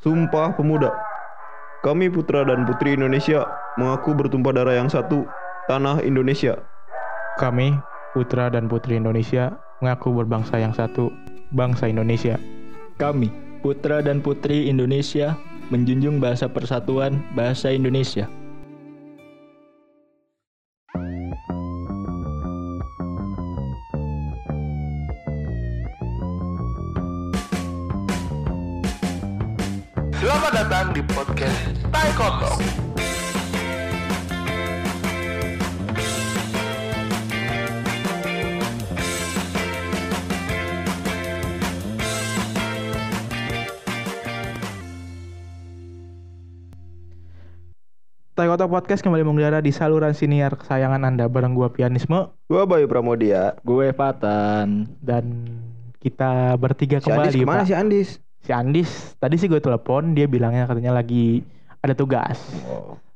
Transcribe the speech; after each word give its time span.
Sumpah 0.00 0.56
Pemuda. 0.56 0.88
Kami 1.84 2.08
putra 2.08 2.40
dan 2.40 2.64
putri 2.64 2.96
Indonesia 2.96 3.44
mengaku 3.76 4.16
bertumpah 4.16 4.56
darah 4.56 4.72
yang 4.72 4.88
satu, 4.88 5.28
tanah 5.68 6.00
Indonesia. 6.00 6.56
Kami, 7.36 7.76
putra 8.16 8.48
dan 8.48 8.64
putri 8.64 8.96
Indonesia, 8.96 9.60
mengaku 9.84 10.16
berbangsa 10.16 10.56
yang 10.56 10.72
satu, 10.72 11.12
bangsa 11.52 11.92
Indonesia. 11.92 12.40
Kami, 12.96 13.28
putra 13.60 14.00
dan 14.00 14.24
putri 14.24 14.72
Indonesia, 14.72 15.36
menjunjung 15.68 16.16
bahasa 16.16 16.48
persatuan 16.48 17.20
bahasa 17.36 17.68
Indonesia. 17.68 18.24
Podcast 31.20 31.76
Tai 31.92 32.10
Kotong. 32.16 32.60
Taekwondo 48.32 48.64
Podcast 48.72 49.04
kembali 49.04 49.20
mengudara 49.20 49.60
di 49.60 49.76
saluran 49.76 50.16
siniar 50.16 50.56
kesayangan 50.56 51.04
Anda 51.04 51.28
bareng 51.28 51.52
gua 51.52 51.68
Pianisme 51.68 52.32
Gua 52.48 52.64
Bayu 52.64 52.88
Pramodia. 52.88 53.60
Gue 53.60 53.92
Fatan. 53.92 54.88
dan 55.04 55.52
kita 56.00 56.56
bertiga 56.56 56.96
Si 57.04 57.12
Andis 57.12 57.36
kembali 57.36 57.44
ke 57.44 57.44
mana 57.44 57.60
Pak. 57.60 57.68
si 57.68 57.74
Andis? 57.76 58.29
Si 58.40 58.50
Andis, 58.56 59.14
tadi 59.20 59.36
sih 59.36 59.46
gue 59.46 59.60
telepon, 59.60 60.16
dia 60.16 60.24
bilangnya 60.24 60.64
katanya 60.64 60.96
lagi 60.96 61.44
ada 61.84 61.92
tugas. 61.92 62.40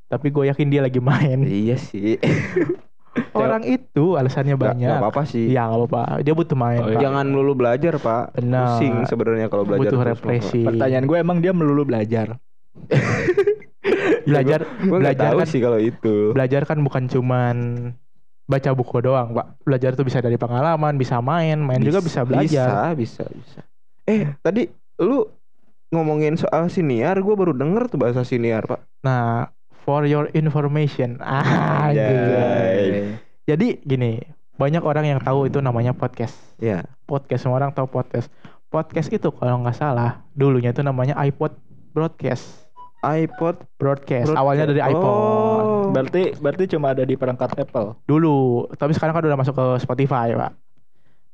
Tapi 0.09 0.28
gue 0.28 0.45
yakin 0.52 0.68
dia 0.68 0.85
lagi 0.85 1.01
main. 1.01 1.40
Iya 1.45 1.76
sih. 1.80 2.21
Orang 3.35 3.63
itu 3.63 4.18
alasannya 4.18 4.59
Gak, 4.59 4.63
banyak. 4.74 4.90
apa-apa 4.98 5.23
sih. 5.26 5.51
Iya 5.51 5.71
nggak 5.71 5.79
apa-apa. 5.87 6.02
Dia 6.23 6.35
butuh 6.35 6.59
main. 6.59 6.82
Oh, 6.82 6.90
Pak. 6.90 7.01
Jangan 7.02 7.24
melulu 7.30 7.52
belajar, 7.54 7.95
Pak. 7.98 8.24
Benar. 8.38 8.79
Pusing 8.79 8.96
sebenarnya 9.07 9.46
kalau 9.51 9.65
belajar 9.66 9.80
butuh 9.87 9.98
terus, 10.02 10.10
represi. 10.18 10.63
Pertanyaan 10.66 11.04
gue 11.07 11.18
emang 11.18 11.38
dia 11.38 11.52
melulu 11.54 11.82
belajar. 11.87 12.38
belajar 14.29 14.65
Gue 14.65 14.98
gak 14.98 15.02
belajar 15.04 15.30
tahu 15.30 15.38
kan 15.45 15.48
sih 15.48 15.60
kalau 15.60 15.79
itu. 15.79 16.32
belajar 16.32 16.63
kan 16.65 16.79
bukan 16.80 17.04
cuman 17.07 17.57
baca 18.51 18.70
buku 18.74 18.96
doang, 19.01 19.30
Pak. 19.30 19.46
Belajar 19.63 19.91
tuh 19.95 20.04
bisa 20.04 20.18
dari 20.18 20.37
pengalaman, 20.37 20.98
bisa 20.98 21.23
main, 21.23 21.63
main 21.63 21.80
juga 21.80 22.02
bisa 22.02 22.26
belajar. 22.26 22.95
Bisa, 22.98 23.24
bisa, 23.24 23.24
bisa. 23.30 23.60
Eh, 24.04 24.37
tadi 24.43 24.68
lu 24.98 25.26
ngomongin 25.90 26.34
soal 26.34 26.66
siniar, 26.66 27.18
gue 27.23 27.34
baru 27.34 27.54
denger 27.54 27.87
tuh 27.90 27.98
bahasa 28.02 28.26
siniar, 28.26 28.66
Pak. 28.66 28.82
Nah, 29.06 29.51
for 29.86 30.06
your 30.09 30.30
information. 30.34 31.18
Ah. 31.24 31.90
Jadi 33.45 33.78
gini, 33.84 34.18
banyak 34.56 34.82
orang 34.82 35.04
yang 35.06 35.20
tahu 35.20 35.46
itu 35.46 35.60
namanya 35.60 35.92
podcast. 35.92 36.34
Ya. 36.59 36.88
Podcast 37.04 37.45
semua 37.46 37.60
orang 37.60 37.76
tahu 37.76 37.86
podcast. 37.86 38.32
Podcast 38.73 39.12
itu 39.12 39.28
kalau 39.30 39.62
nggak 39.62 39.76
salah 39.78 40.24
dulunya 40.34 40.74
itu 40.74 40.82
namanya 40.82 41.14
iPod 41.23 41.54
broadcast. 41.95 42.64
iPod 43.04 43.60
Broadcast. 43.76 44.32
Broadcast. 44.32 44.40
Awalnya 44.40 44.64
dari 44.73 44.80
iPod. 44.80 45.04
Oh. 45.04 45.92
Berarti 45.92 46.32
berarti 46.40 46.64
cuma 46.73 46.96
ada 46.96 47.04
di 47.04 47.20
perangkat 47.20 47.52
Apple. 47.60 48.01
Dulu, 48.08 48.64
tapi 48.80 48.96
sekarang 48.96 49.12
kan 49.12 49.29
udah 49.29 49.36
masuk 49.36 49.54
ke 49.54 49.66
Spotify, 49.84 50.32
Pak. 50.32 50.52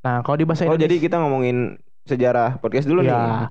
Nah, 0.02 0.26
kalau 0.26 0.34
di 0.34 0.44
bahasa 0.50 0.66
Oh, 0.66 0.74
jadi 0.74 0.90
Indonesia 0.90 1.04
kita 1.06 1.16
ngomongin 1.22 1.78
sejarah 2.04 2.56
podcast 2.56 2.84
dulu 2.84 3.00
nih. 3.00 3.10
ya. 3.10 3.48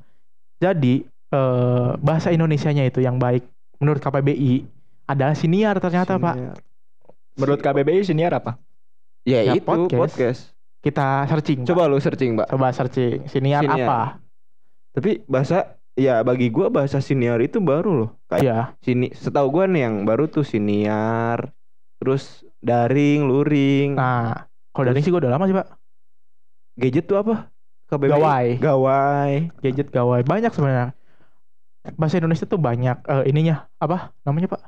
Jadi 0.59 1.03
eh, 1.29 1.89
bahasa 1.97 2.29
Indonesianya 2.29 2.83
itu 2.83 2.99
yang 2.99 3.15
baik 3.15 3.45
menurut 3.77 3.99
KPBI 3.99 4.65
adalah 5.05 5.33
siniar 5.33 5.77
ternyata, 5.77 6.15
Pak. 6.15 6.35
Siniar. 6.35 6.57
Menurut 7.35 7.59
KBBI 7.59 8.01
siniar 8.03 8.31
apa? 8.33 8.59
Ya, 9.23 9.41
Ya, 9.41 9.53
itu 9.53 9.63
podcast. 9.63 9.99
podcast. 9.99 10.41
Kita 10.79 11.23
searching. 11.25 11.63
Pak. 11.63 11.67
Coba 11.67 11.83
lu 11.85 11.97
searching, 11.97 12.33
Mbak. 12.33 12.47
coba 12.49 12.67
searching 12.69 13.23
siniar, 13.25 13.61
Siniar. 13.61 13.85
apa? 13.85 13.99
Tapi 14.91 15.23
bahasa 15.25 15.57
ya 15.93 16.19
bagi 16.19 16.47
gua 16.47 16.67
bahasa 16.67 16.97
siniar 16.97 17.39
itu 17.39 17.59
baru 17.59 17.91
loh. 17.95 18.09
Kayak 18.27 18.43
Iya. 18.43 18.59
sini 18.79 19.07
setahu 19.11 19.47
gua 19.49 19.65
nih 19.65 19.85
yang 19.85 19.95
baru 20.03 20.25
tuh 20.25 20.43
siniar, 20.43 21.51
terus 21.97 22.41
daring, 22.57 23.23
luring. 23.23 23.95
Nah, 23.95 24.47
kalau 24.71 24.85
dari 24.85 24.99
sih 24.99 25.09
gue 25.09 25.19
udah 25.19 25.31
lama 25.31 25.45
sih, 25.45 25.55
Pak. 25.55 25.67
Gadget 26.75 27.05
tuh 27.05 27.17
apa? 27.17 27.47
KBBI. 27.89 28.13
Gawai. 28.13 28.45
Gawai. 28.57 29.31
gadget 29.59 29.89
gawai 29.89 30.21
banyak 30.21 30.53
sebenarnya 30.53 30.93
bahasa 31.97 32.17
Indonesia 32.17 32.45
tuh 32.45 32.59
banyak 32.59 32.97
eh, 33.01 33.23
ininya 33.25 33.65
apa 33.77 34.13
namanya 34.21 34.49
pak 34.49 34.61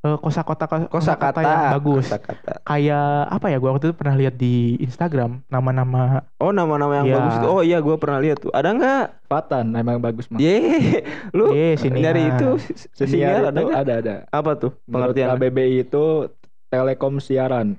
Eh, 0.00 0.16
kosakata 0.16 0.88
Kosakata 0.88 1.44
yang 1.44 1.76
bagus 1.76 2.08
Kosakata. 2.08 2.64
kayak 2.64 3.04
apa 3.28 3.52
ya 3.52 3.60
gua 3.60 3.76
waktu 3.76 3.92
itu 3.92 3.96
pernah 4.00 4.16
lihat 4.16 4.32
di 4.32 4.80
Instagram 4.80 5.44
nama-nama 5.44 6.24
Oh, 6.40 6.56
nama-nama 6.56 7.04
yang 7.04 7.06
Iya. 7.12 7.16
bagus 7.20 7.34
tuh. 7.36 7.48
Oh 7.52 7.60
iya, 7.60 7.84
gua 7.84 8.00
pernah 8.00 8.16
lihat 8.16 8.40
tuh. 8.40 8.48
Ada 8.48 8.72
nggak? 8.72 9.04
Fatan 9.28 9.76
emang 9.76 10.00
bagus 10.00 10.24
mah. 10.32 10.40
Ye, 10.40 11.04
lu 11.36 11.52
siniar. 11.76 12.16
nyari 12.16 12.32
itu 12.32 12.48
siniar, 12.96 12.96
Siniar 12.96 13.40
ada 13.52 13.60
ada 13.76 13.92
ada. 14.00 14.14
Apa 14.32 14.56
tuh 14.56 14.72
pengertian? 14.88 15.36
KBBI 15.36 15.84
itu 15.84 16.32
telekom 16.72 17.20
siaran 17.20 17.76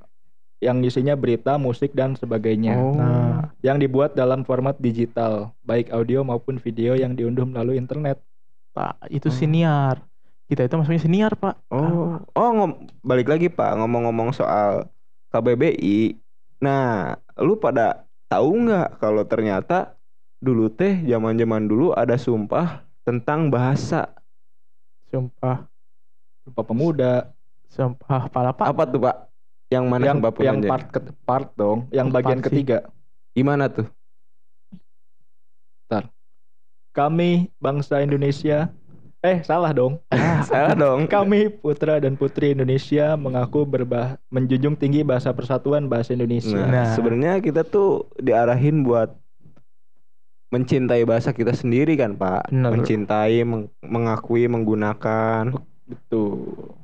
yang 0.61 0.85
isinya 0.85 1.17
berita, 1.17 1.57
musik 1.57 1.91
dan 1.97 2.13
sebagainya. 2.13 2.77
Oh. 2.77 2.93
nah 2.93 3.49
Yang 3.65 3.89
dibuat 3.89 4.13
dalam 4.13 4.45
format 4.45 4.77
digital, 4.77 5.53
baik 5.65 5.89
audio 5.89 6.21
maupun 6.21 6.61
video 6.61 6.93
yang 6.93 7.17
diunduh 7.17 7.43
melalui 7.43 7.81
internet. 7.81 8.21
pak 8.71 8.95
itu 9.11 9.27
Oh. 9.27 9.35
siniar 9.35 9.99
kita 10.47 10.63
itu 10.63 10.79
maksudnya 10.79 11.03
siniar 11.03 11.35
pak 11.35 11.59
Oh, 11.67 12.23
oh 12.23 12.49
ngom 12.55 12.87
balik 13.03 13.27
lagi 13.27 13.51
Pak 13.51 13.75
ngomong-ngomong 13.75 14.31
soal 14.31 14.87
KBBI. 15.27 16.15
Nah, 16.63 17.19
lu 17.35 17.59
pada 17.59 18.07
tahu 18.31 18.63
nggak 18.67 18.99
kalau 19.03 19.27
ternyata 19.27 19.99
dulu 20.39 20.71
teh 20.71 21.03
zaman-zaman 21.03 21.67
dulu 21.67 21.91
ada 21.91 22.15
sumpah 22.15 22.87
tentang 23.03 23.51
bahasa. 23.51 24.11
sumpah 25.11 25.67
Sumpah 26.41 26.63
pemuda, 26.65 27.13
sumpah 27.69 28.31
pala 28.31 28.51
pak 28.55 28.71
Apa 28.71 28.83
tuh 28.87 29.03
Pak? 29.03 29.30
Yang 29.71 29.85
mana 29.87 30.03
yang 30.03 30.17
sumpah 30.19 30.31
yang 30.43 30.57
part 30.67 30.85
ke- 30.91 31.15
part 31.23 31.47
dong, 31.55 31.87
yang 31.89 32.11
Part 32.11 32.15
bagian 32.21 32.39
sih. 32.39 32.45
ketiga. 32.51 32.77
Gimana 33.31 33.71
tuh? 33.71 33.87
Kami 36.91 37.47
bangsa 37.55 38.03
Indonesia 38.03 38.67
Eh, 39.21 39.45
salah 39.45 39.69
dong. 39.69 40.01
Ah, 40.09 40.41
salah 40.41 40.73
dong. 40.83 41.05
Kami 41.05 41.45
putra 41.47 42.01
dan 42.01 42.17
putri 42.17 42.57
Indonesia 42.57 43.13
mengaku 43.13 43.63
berbah 43.63 44.17
menjunjung 44.27 44.73
tinggi 44.73 45.05
bahasa 45.05 45.29
persatuan 45.29 45.85
bahasa 45.85 46.17
Indonesia. 46.17 46.57
Nah, 46.57 46.89
Nah. 46.89 46.91
sebenarnya 46.91 47.37
kita 47.37 47.61
tuh 47.61 48.09
diarahin 48.17 48.81
buat 48.81 49.13
mencintai 50.49 51.05
bahasa 51.05 51.31
kita 51.31 51.53
sendiri 51.53 51.93
kan, 51.95 52.17
Pak. 52.17 52.49
Bener. 52.49 52.73
Mencintai, 52.73 53.45
meng- 53.45 53.69
mengakui, 53.79 54.49
menggunakan. 54.49 55.53
Betul. 55.85 56.80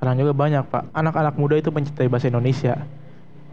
Sekarang 0.00 0.16
juga 0.16 0.32
banyak 0.32 0.64
pak 0.64 0.82
anak-anak 0.90 1.34
muda 1.36 1.54
itu 1.54 1.68
mencintai 1.68 2.08
bahasa 2.08 2.26
Indonesia 2.26 2.74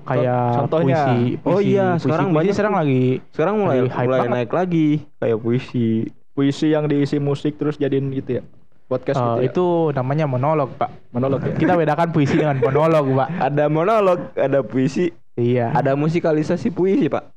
kayak 0.01 0.43
Contohnya. 0.57 1.03
puisi, 1.03 1.19
Oh 1.37 1.51
puisi, 1.53 1.67
iya, 1.69 1.87
puisi, 1.91 2.01
sekarang 2.01 2.25
puisi 2.25 2.37
banyak 2.37 2.53
sekarang 2.55 2.75
lagi 2.75 3.03
Sekarang 3.29 3.55
mulai 3.59 3.77
Lagi 3.77 3.91
hype 3.91 4.07
mulai 4.07 4.19
banget. 4.21 4.31
naik 4.31 4.51
lagi 4.53 4.87
kayak 5.17 5.37
puisi. 5.37 5.89
Puisi 6.31 6.67
yang 6.69 6.85
diisi 6.85 7.17
musik 7.17 7.57
terus 7.57 7.75
jadiin 7.75 8.07
gitu 8.13 8.39
ya. 8.39 8.43
Podcast 8.87 9.19
eh, 9.19 9.25
gitu 9.27 9.35
ya. 9.37 9.45
itu 9.45 9.65
namanya 9.91 10.25
monolog 10.25 10.71
pak 10.73 10.87
monolog 11.11 11.43
ya. 11.43 11.51
kita 11.53 11.75
bedakan 11.75 12.07
puisi 12.07 12.33
dengan 12.33 12.55
monolog 12.63 13.03
pak 13.11 13.29
Ada 13.43 13.67
monolog, 13.67 14.19
ada 14.31 14.63
puisi, 14.63 15.11
iya 15.35 15.75
ada 15.75 15.91
musikalisasi 15.93 16.71
puisi, 16.71 17.05
Pak. 17.05 17.27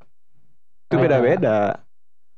Itu 0.86 0.94
Ah. 0.94 1.00
beda-beda. 1.00 1.56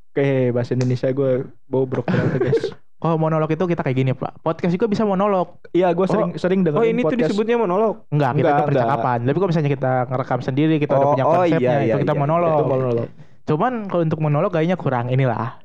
Oke, 0.08 0.48
bahasa 0.48 0.72
Indonesia 0.72 1.08
gue 1.08 1.30
bobrok 1.66 2.04
ternyata 2.04 2.36
guys. 2.38 2.72
kalau 3.02 3.18
monolog 3.18 3.50
itu 3.50 3.64
kita 3.64 3.82
kayak 3.82 3.96
gini 3.96 4.12
pak 4.12 4.38
podcast 4.38 4.70
juga 4.70 4.86
bisa 4.86 5.02
monolog 5.02 5.58
Iya, 5.68 5.90
gue 5.90 6.06
sering 6.06 6.30
sering 6.36 6.60
Oh, 6.62 6.66
dengerin 6.70 6.86
ini 6.88 7.00
tuh 7.00 7.10
podcast. 7.10 7.22
disebutnya 7.26 7.56
monolog. 7.56 8.06
enggak 8.08 8.30
kita 8.32 8.38
Enggak, 8.40 8.54
itu 8.54 8.68
percakapan 8.70 9.18
tapi 9.20 9.36
kalau 9.36 9.50
misalnya 9.50 9.70
kita 9.70 9.92
ngerekam 10.06 10.40
sendiri 10.40 10.74
kita 10.76 10.92
udah 10.92 11.02
Oh, 11.02 11.12
punya 11.12 11.24
oh, 11.24 11.32
konsepnya 11.34 11.58
iya, 11.58 11.74
iya, 11.82 11.90
itu 11.90 11.98
kita 12.00 12.14
iya. 12.14 12.20
monolog 12.22 12.54
Itu 12.54 12.66
monolog. 12.68 13.08
cuman 13.42 13.72
kalau 13.84 14.02
untuk 14.02 14.20
monolog 14.20 14.50
kayaknya 14.50 14.76
kurang 14.76 15.06
inilah 15.08 15.58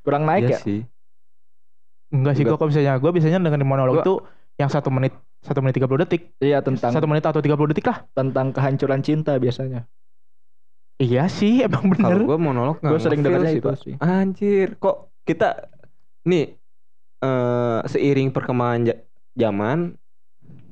Kurang 0.00 0.24
naik 0.24 0.42
Iya 0.42 0.50
ya? 0.50 0.58
sih. 0.58 0.80
enggak 2.10 2.32
sih 2.32 2.42
Enggak. 2.42 2.48
gua 2.48 2.56
kalau 2.56 2.68
misalnya 2.72 2.92
gua 2.96 3.10
biasanya 3.12 3.38
dengan 3.38 3.60
monolog 3.62 3.94
Gua- 3.94 4.02
itu 4.02 4.14
yang 4.56 4.68
satu 4.68 4.88
menit 4.88 5.12
satu 5.40 5.60
menit 5.60 5.72
30 5.74 6.00
detik 6.00 6.22
Iya, 6.36 6.60
tentang 6.60 6.90
satu 6.90 7.04
menit 7.04 7.22
atau 7.22 7.38
30 7.38 7.70
detik 7.70 7.86
lah 7.86 8.04
tentang 8.10 8.50
kehancuran 8.50 9.00
cinta 9.00 9.36
biasanya. 9.36 9.84
iya 10.96 11.28
sih 11.28 11.64
emang 11.64 11.88
Kalau 11.88 11.92
bener 11.96 12.18
gue 12.24 12.38
monolog 12.38 12.76
Gue 12.76 13.00
sering 13.00 13.20
dengernya 13.20 13.56
itu 13.56 13.72
sih. 13.74 13.94
Anjir, 13.96 14.76
kok 14.76 15.08
kita 15.24 15.72
nih 16.22 16.59
eh 17.20 17.78
seiring 17.84 18.32
perkembangan 18.32 18.96
zaman 19.36 19.94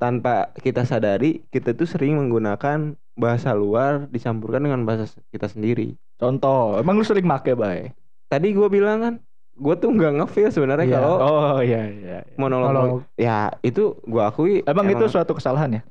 tanpa 0.01 0.49
kita 0.57 0.83
sadari 0.83 1.45
kita 1.53 1.75
tuh 1.75 1.85
sering 1.85 2.17
menggunakan 2.17 2.95
bahasa 3.19 3.51
luar 3.51 4.07
dicampurkan 4.07 4.63
dengan 4.63 4.81
bahasa 4.87 5.11
kita 5.29 5.45
sendiri. 5.51 5.93
Contoh, 6.15 6.79
emang 6.79 6.95
lu 6.99 7.03
sering 7.03 7.27
make, 7.27 7.51
Bay? 7.53 7.91
Tadi 8.31 8.55
gue 8.55 8.67
bilang 8.71 8.97
kan 9.03 9.13
gue 9.59 9.75
tuh 9.75 9.91
nggak 9.91 10.23
ngefeel 10.23 10.49
sebenarnya 10.55 10.87
Iya. 10.87 10.95
kalau 10.95 11.15
Oh 11.19 11.57
iya 11.59 11.83
iya. 11.91 12.17
iya. 12.23 12.35
monolog, 12.39 12.71
Monolog. 12.71 13.01
ya 13.19 13.51
itu 13.59 13.99
gue 14.07 14.23
akui 14.23 14.63
Emang, 14.63 14.87
itu 14.87 15.03
suatu 15.11 15.35
kesalahan 15.35 15.79
ya? 15.79 15.81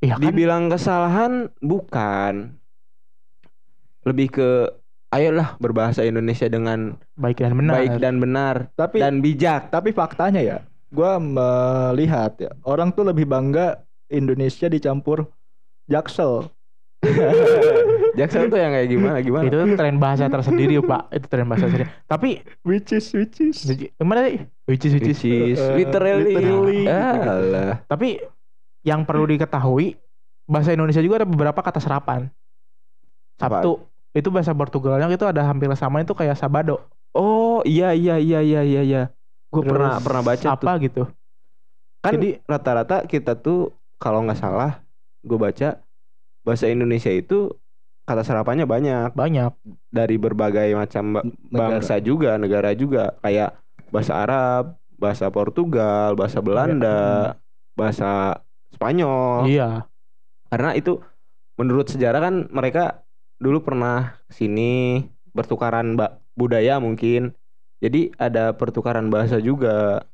Iya 0.00 0.14
kan? 0.16 0.22
dibilang 0.22 0.64
kesalahan 0.70 1.32
bukan 1.58 2.54
lebih 4.06 4.28
ke 4.32 4.48
ayolah 5.10 5.58
berbahasa 5.58 6.02
Indonesia 6.02 6.46
dengan 6.46 6.94
baik 7.14 7.42
dan 7.42 7.52
benar. 7.54 7.74
baik 7.76 7.94
dan 7.98 8.14
benar 8.18 8.54
Tapi 8.74 8.96
dan 8.98 9.18
bijak 9.18 9.68
tapi 9.68 9.90
faktanya 9.90 10.38
ya, 10.38 10.58
gua 10.88 11.18
melihat 11.18 12.34
ya 12.38 12.50
orang 12.62 12.90
tuh 12.90 13.04
lebih 13.04 13.26
bangga 13.26 13.82
Indonesia 14.06 14.66
dicampur 14.66 15.26
Jaksel. 15.86 16.46
Jackson 18.18 18.52
tuh 18.52 18.60
yang 18.60 18.74
kayak 18.74 18.88
gimana 18.90 19.18
gimana 19.22 19.48
itu 19.48 19.56
tren 19.72 19.96
bahasa 19.96 20.28
tersendiri 20.28 20.82
pak 20.82 21.08
itu 21.08 21.26
tren 21.26 21.46
bahasa 21.48 21.64
tersendiri 21.64 21.88
tapi 22.04 22.44
Which 22.60 22.92
is 22.92 23.08
which 23.16 23.40
is. 23.40 23.64
gimana 23.96 24.28
sih 24.28 24.44
which 24.68 24.84
is, 24.84 24.92
which 24.92 25.08
is. 25.08 25.16
Which 25.16 25.56
is 25.56 25.60
Uh, 25.60 25.78
literally, 25.80 26.34
literally. 26.36 26.84
Alah. 26.84 27.80
tapi 27.88 28.20
yang 28.82 29.08
perlu 29.08 29.24
diketahui 29.26 29.96
bahasa 30.44 30.76
Indonesia 30.76 31.00
juga 31.00 31.24
ada 31.24 31.28
beberapa 31.30 31.56
kata 31.56 31.80
serapan 31.80 32.28
Sabtu 33.40 33.80
itu 34.10 34.28
bahasa 34.28 34.50
Portugalnya 34.50 35.06
itu 35.10 35.26
ada 35.26 35.46
hampir 35.46 35.70
sama 35.78 36.02
itu 36.02 36.12
kayak 36.14 36.34
sabado. 36.34 36.82
Oh 37.14 37.62
iya 37.66 37.94
iya 37.94 38.18
iya 38.18 38.42
iya 38.42 38.60
iya 38.62 38.82
iya. 38.82 39.02
Gue 39.50 39.66
pernah 39.66 39.98
pernah 39.98 40.22
baca 40.22 40.46
apa 40.54 40.62
tuh 40.62 40.82
gitu? 40.82 41.02
Kan 42.00 42.12
jadi- 42.18 42.38
rata-rata 42.46 43.06
kita 43.06 43.38
tuh 43.38 43.74
kalau 44.00 44.22
nggak 44.26 44.38
salah 44.38 44.82
gue 45.22 45.38
baca 45.38 45.82
bahasa 46.46 46.66
Indonesia 46.70 47.12
itu 47.12 47.52
kata 48.06 48.26
serapannya 48.26 48.66
banyak. 48.66 49.14
Banyak. 49.14 49.52
Dari 49.90 50.16
berbagai 50.18 50.74
macam 50.74 51.18
ba- 51.18 51.26
bangsa 51.50 51.98
juga 52.02 52.34
negara 52.38 52.74
juga. 52.74 53.14
Kayak 53.22 53.58
bahasa 53.90 54.12
Arab 54.18 54.64
bahasa 55.00 55.32
Portugal 55.32 56.12
bahasa 56.18 56.38
Belanda 56.42 57.34
bahasa 57.78 58.42
Spanyol. 58.74 59.50
Iya. 59.50 59.86
Karena 60.50 60.74
itu 60.74 60.98
menurut 61.58 61.90
sejarah 61.90 62.20
kan 62.22 62.34
mereka 62.50 63.02
dulu 63.40 63.64
pernah 63.64 64.20
sini 64.28 65.02
bertukaran 65.32 65.96
budaya 66.36 66.76
mungkin. 66.78 67.32
Jadi 67.80 68.12
ada 68.20 68.52
pertukaran 68.52 69.08
bahasa 69.08 69.40
juga. 69.40 70.04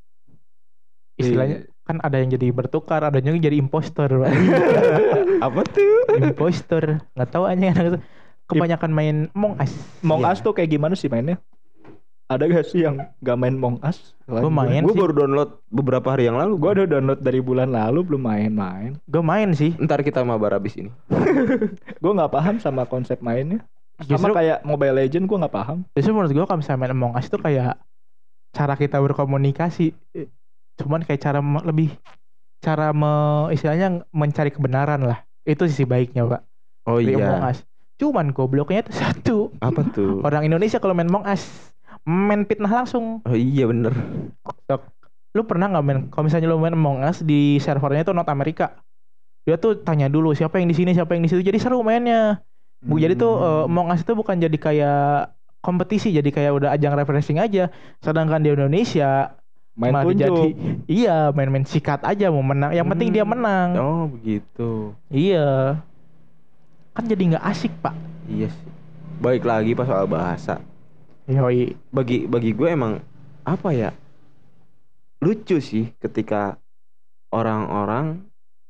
Istilahnya 1.18 1.66
kan 1.82 1.98
ada 2.02 2.22
yang 2.22 2.30
jadi 2.30 2.54
bertukar 2.54 3.02
ada 3.02 3.18
yang 3.18 3.42
jadi 3.42 3.58
impostor. 3.58 4.22
Apa 5.46 5.60
tuh? 5.66 6.22
Impostor. 6.22 7.02
Nggak 7.18 7.30
tahu 7.34 7.44
aja 7.50 7.98
kebanyakan 8.46 8.90
main 8.94 9.16
Among 9.34 9.58
Us. 9.58 9.74
Among 10.06 10.22
Iya. 10.22 10.30
Us 10.30 10.38
tuh 10.38 10.54
kayak 10.54 10.70
gimana 10.70 10.94
sih 10.94 11.10
mainnya? 11.10 11.42
Ada 12.26 12.50
gak 12.50 12.66
sih 12.66 12.82
yang 12.82 12.98
gak 13.22 13.38
main 13.38 13.54
Among 13.54 13.78
Us? 13.80 14.14
Gua 14.26 14.50
main 14.50 14.82
gue 14.82 14.90
sih. 14.90 14.98
baru 14.98 15.14
download 15.14 15.62
beberapa 15.70 16.10
hari 16.10 16.26
yang 16.26 16.34
lalu 16.34 16.58
Gue 16.58 16.70
udah 16.74 16.86
download 16.90 17.20
dari 17.22 17.38
bulan 17.38 17.70
lalu 17.70 18.02
belum 18.02 18.22
main-main. 18.26 18.98
gue 19.06 19.22
main 19.22 19.54
sih 19.54 19.78
ntar 19.78 20.02
kita 20.02 20.26
mabar 20.26 20.58
abis 20.58 20.74
ini 20.74 20.90
Gue 22.02 22.12
nggak 22.12 22.34
paham 22.34 22.58
sama 22.58 22.82
konsep 22.82 23.22
mainnya. 23.22 23.62
justru 24.02 24.34
Sama 24.34 24.34
kayak 24.34 24.66
Mobile 24.66 24.98
Legend 24.98 25.24
gue 25.24 25.38
nggak 25.38 25.54
paham. 25.54 25.78
justru 25.94 26.10
menurut 26.10 26.34
gue 26.34 26.44
kalau 26.44 26.58
misalnya 26.58 26.80
main 26.82 26.92
Among 26.92 27.14
Us 27.14 27.30
itu 27.30 27.38
kayak 27.38 27.78
cara 28.50 28.74
kita 28.74 28.96
berkomunikasi 28.98 29.92
cuman 30.76 31.04
kayak 31.04 31.20
cara 31.20 31.40
lebih 31.62 31.92
cara 32.58 32.90
me, 32.90 33.12
istilahnya 33.52 34.02
mencari 34.10 34.48
kebenaran 34.48 35.04
lah 35.04 35.22
itu 35.44 35.68
sisi 35.68 35.84
baiknya 35.84 36.24
pak 36.24 36.42
oh 36.84 36.98
dari 36.98 37.14
Among 37.14 37.40
iya 37.44 37.52
Us 37.52 37.58
cuman 37.96 38.32
gobloknya 38.32 38.82
itu 38.82 38.92
satu 39.04 39.36
apa 39.60 39.80
tuh 39.92 40.24
orang 40.24 40.44
Indonesia 40.44 40.80
kalau 40.80 40.96
main 40.96 41.06
Among 41.06 41.24
Us 41.24 41.44
main 42.06 42.46
fitnah 42.46 42.70
langsung. 42.70 43.20
Oh 43.26 43.36
iya 43.36 43.66
bener. 43.66 43.92
Lu 45.36 45.42
pernah 45.44 45.68
nggak 45.68 45.84
main 45.84 45.98
kalau 46.08 46.24
misalnya 46.30 46.48
lu 46.48 46.56
main 46.56 46.72
Among 46.72 47.04
Us 47.04 47.20
di 47.20 47.60
servernya 47.60 48.06
itu 48.08 48.14
North 48.16 48.30
Amerika 48.30 48.78
dia 49.46 49.54
tuh 49.54 49.78
tanya 49.78 50.10
dulu 50.10 50.34
siapa 50.34 50.58
yang 50.58 50.66
di 50.66 50.74
sini 50.74 50.90
siapa 50.90 51.14
yang 51.14 51.22
di 51.22 51.30
situ? 51.30 51.38
Jadi 51.38 51.62
seru 51.62 51.78
mainnya. 51.86 52.42
Bu, 52.82 52.98
jadi 52.98 53.14
tuh 53.14 53.38
eh, 53.38 53.70
Among 53.70 53.94
Us 53.94 54.02
itu 54.02 54.12
bukan 54.18 54.34
jadi 54.42 54.58
kayak 54.58 55.30
kompetisi 55.62 56.10
jadi 56.14 56.26
kayak 56.30 56.52
udah 56.62 56.68
ajang 56.74 56.94
refreshing 56.98 57.38
aja. 57.38 57.70
Sedangkan 58.02 58.42
di 58.42 58.50
Indonesia 58.50 59.38
main 59.76 59.92
malah 59.92 60.08
tunjuk. 60.08 60.24
jadi 60.24 60.46
iya 60.88 61.16
main-main 61.30 61.62
sikat 61.62 62.02
aja 62.02 62.26
mau 62.32 62.42
menang. 62.42 62.74
Yang 62.74 62.86
penting 62.96 63.08
dia 63.14 63.22
Hmm. 63.22 63.32
menang. 63.38 63.68
Oh 63.78 64.02
begitu. 64.10 64.96
Iya. 65.14 65.78
Kan 66.96 67.04
jadi 67.06 67.22
nggak 67.36 67.44
asik 67.46 67.70
pak. 67.78 67.94
Iya 68.26 68.50
sih. 68.50 68.70
Baik 69.22 69.46
lagi 69.46 69.78
pas 69.78 69.86
soal 69.86 70.10
bahasa 70.10 70.58
yoi 71.26 71.74
bagi 71.94 72.26
bagi 72.30 72.50
gue 72.54 72.68
emang 72.70 72.92
apa 73.46 73.70
ya 73.74 73.90
lucu 75.24 75.54
sih 75.70 75.84
ketika 76.02 76.36
orang-orang 77.36 78.06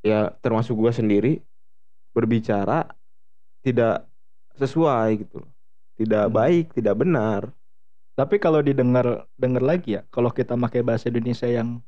ya 0.09 0.15
termasuk 0.45 0.75
gue 0.83 0.93
sendiri 1.01 1.29
berbicara 2.17 2.73
tidak 3.65 4.07
sesuai 4.61 5.09
gitu 5.23 5.35
loh. 5.45 5.51
tidak 6.01 6.23
Hmm. 6.27 6.35
baik 6.39 6.65
tidak 6.77 6.97
benar 7.03 7.43
Tapi 8.19 8.37
kalau 8.45 8.61
didengar 8.65 9.07
dengar 9.43 9.65
lagi 9.71 9.89
ya, 9.97 10.03
kalau 10.15 10.31
kita 10.39 10.55
pakai 10.65 10.81
bahasa 10.89 11.07
Indonesia 11.13 11.49
yang 11.49 11.81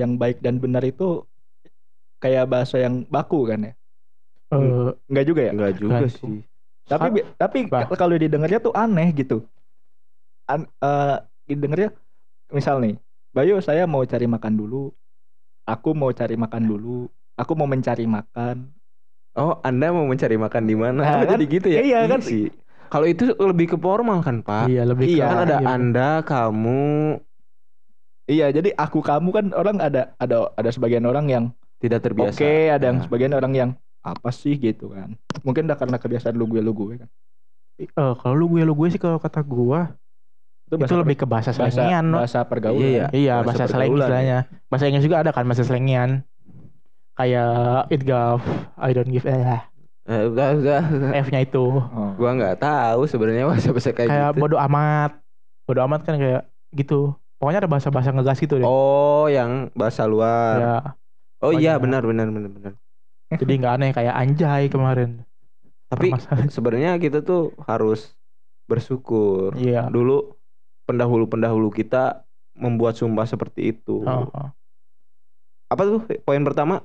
yang 0.00 0.12
baik 0.22 0.38
dan 0.44 0.56
benar 0.64 0.84
itu 0.86 1.26
kayak 2.22 2.44
bahasa 2.52 2.76
yang 2.84 2.94
baku 3.14 3.38
kan 3.50 3.60
ya? 3.68 3.72
Eh, 4.52 4.90
Enggak 5.08 5.24
juga 5.28 5.42
ya? 5.48 5.52
enggak 5.54 5.72
juga 5.82 6.04
sih 6.16 6.36
Tapi 6.88 7.06
tapi 7.40 7.58
Bah. 7.72 7.92
kalau 8.00 8.16
didengarnya 8.16 8.58
tuh 8.66 8.72
aneh 8.72 9.08
gitu. 9.12 9.44
An, 10.48 10.60
eh, 10.84 11.16
didengarnya 11.48 11.88
misal 12.58 12.76
nih, 12.84 12.94
Bayu 13.36 13.54
saya 13.68 13.84
mau 13.92 14.02
cari 14.12 14.26
makan 14.34 14.54
dulu. 14.60 14.76
Aku 15.68 15.90
mau 16.00 16.10
cari 16.20 16.34
makan 16.44 16.62
dulu. 16.70 17.08
Aku 17.40 17.52
mau 17.58 17.68
mencari 17.70 18.04
makan. 18.16 18.56
oh 19.38 19.52
anda 19.68 19.86
mau 19.96 20.06
mencari 20.10 20.36
makan 20.44 20.64
di 20.70 20.74
mana 20.84 21.02
Nah, 21.04 21.22
kan- 21.28 21.38
jadi 21.38 21.44
gitu 21.54 21.66
ya 21.76 21.80
iya 21.86 21.98
kan? 22.10 22.20
sih 22.30 22.42
kalau 22.92 23.06
itu 23.12 23.22
lebih 23.50 23.66
ke 23.72 23.76
formal 23.84 24.18
kan 24.26 24.36
pak 24.46 24.64
iya 24.66 24.80
lebih 24.90 25.06
Iya, 25.08 25.22
ke- 25.22 25.28
kan 25.30 25.38
ada 25.44 25.56
iya. 25.56 25.66
anda 25.72 26.00
kamu 26.28 26.70
Iya, 28.28 28.44
jadi 28.56 28.68
aku 28.76 28.98
kamu 29.08 29.28
kan 29.36 29.46
orang 29.56 29.76
ada 29.80 30.00
ada 30.20 30.36
ada 30.60 30.70
sebagian 30.74 31.04
orang 31.08 31.26
yang 31.34 31.44
tidak 31.80 32.00
terbiasa 32.04 32.44
oke, 32.44 32.44
ada 32.74 32.84
yang 32.92 32.98
Nah, 32.98 33.04
sebagian 33.04 33.32
orang 33.38 33.52
yang 33.60 33.70
apa 34.04 34.28
sih 34.40 34.54
gitu 34.60 34.92
kan. 34.92 35.16
Mungkin 35.46 35.62
udah 35.68 35.78
karena 35.80 35.96
kebiasaan 36.02 36.36
lu 36.36 36.44
gue 36.52 36.60
lu 36.60 36.72
gue 36.76 36.94
kan. 37.02 37.08
Eh, 37.80 37.88
kalau 38.20 38.34
lu 38.40 38.44
gue 38.52 38.62
lu 38.68 38.72
gue 38.78 38.88
sih 38.92 39.00
kalau 39.04 39.18
kata 39.24 39.40
gua 39.52 39.80
itu 40.68 40.94
lebih 40.94 41.16
ke 41.16 41.26
bahasa 41.26 41.50
bahasa 41.56 41.80
slengian 41.80 42.04
no. 42.12 42.20
bahasa 42.20 42.40
pergaulan. 42.44 42.84
Iya, 42.84 43.06
Iya, 43.10 43.34
Bahasa 43.40 43.64
bahasa, 43.64 43.72
slang 43.72 43.80
pergaulan, 43.88 44.04
istilahnya. 44.04 44.38
Bahasa 44.68 44.84
Inggris 44.84 45.04
juga 45.04 45.16
ada 45.24 45.30
kan 45.32 45.44
bahasa 45.48 45.64
slengian. 45.64 46.10
Kayak 47.16 47.50
it 47.90 48.02
gov, 48.06 48.40
I 48.78 48.90
don't 48.94 49.10
give 49.10 49.26
eh, 49.26 49.34
eh, 49.34 49.62
enggak, 50.06 50.48
enggak, 50.54 50.80
enggak. 50.86 51.12
F-nya 51.26 51.40
itu. 51.42 51.64
Oh. 51.66 52.10
gua 52.14 52.30
nggak 52.38 52.56
tahu 52.62 53.00
sebenarnya 53.04 53.44
bahasa 53.50 53.68
bahasa 53.74 53.90
kayak, 53.90 54.08
kayak 54.08 54.28
gitu 54.30 54.40
bodo 54.40 54.56
amat. 54.70 55.10
Bodo 55.66 55.80
amat 55.82 56.00
kan 56.06 56.14
kayak 56.14 56.46
gitu. 56.72 57.12
Pokoknya 57.38 57.62
ada 57.62 57.70
bahasa-bahasa 57.70 58.10
ngegas 58.14 58.38
gitu 58.38 58.58
deh. 58.58 58.66
oh 58.66 59.26
yang 59.30 59.70
bahasa 59.74 60.06
luar 60.06 60.58
ya. 60.58 60.76
oh 61.38 61.54
iya 61.54 61.78
banyak. 61.78 61.82
benar 61.86 62.02
benar 62.02 62.26
benar 62.34 62.50
benar 62.50 62.72
Jadi 63.30 63.52
nggak 63.62 63.74
aneh 63.78 63.90
kayak 63.94 64.14
anjay 64.14 64.62
kemarin. 64.66 65.22
tapi 65.88 66.10
sebenarnya 66.50 66.98
kita 66.98 67.22
tuh 67.22 67.54
harus 67.64 68.12
bersyukur 68.66 69.54
Iya. 69.56 69.88
dulu 69.88 70.37
pendahulu-pendahulu 70.88 71.68
kita 71.68 72.24
membuat 72.56 72.96
sumpah 72.96 73.28
seperti 73.28 73.76
itu. 73.76 74.00
Oh, 74.02 74.24
oh. 74.32 74.48
Apa 75.68 75.82
tuh 75.84 76.00
poin 76.24 76.40
pertama? 76.40 76.80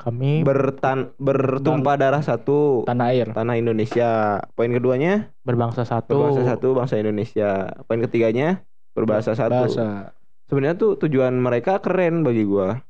Kami 0.00 0.40
Bertan 0.42 1.12
bertumpah 1.20 2.00
darah 2.00 2.24
satu 2.24 2.88
Tanah 2.88 3.12
air. 3.12 3.30
tanah 3.30 3.54
Indonesia. 3.60 4.40
Poin 4.56 4.72
keduanya 4.72 5.30
berbangsa 5.44 5.84
satu. 5.84 6.16
berbahasa 6.16 6.42
satu 6.42 6.68
bangsa 6.72 6.96
Indonesia. 6.98 7.70
Poin 7.84 8.00
ketiganya 8.02 8.64
berbahasa 8.96 9.36
satu. 9.36 9.68
Bahasa. 9.68 10.16
Sebenarnya 10.48 10.80
tuh 10.80 10.96
tujuan 11.04 11.36
mereka 11.36 11.78
keren 11.84 12.24
bagi 12.24 12.48
gua. 12.48 12.80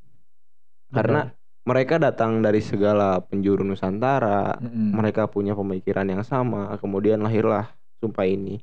Karena 0.95 1.29
mereka 1.67 1.99
datang 1.99 2.41
dari 2.47 2.63
segala 2.63 3.19
penjuru 3.27 3.67
Nusantara. 3.67 4.57
Mm-mm. 4.63 4.95
Mereka 4.95 5.29
punya 5.35 5.59
pemikiran 5.59 6.07
yang 6.07 6.23
sama. 6.23 6.79
Kemudian 6.79 7.21
lahirlah 7.21 7.75
sumpah 7.99 8.25
ini. 8.25 8.63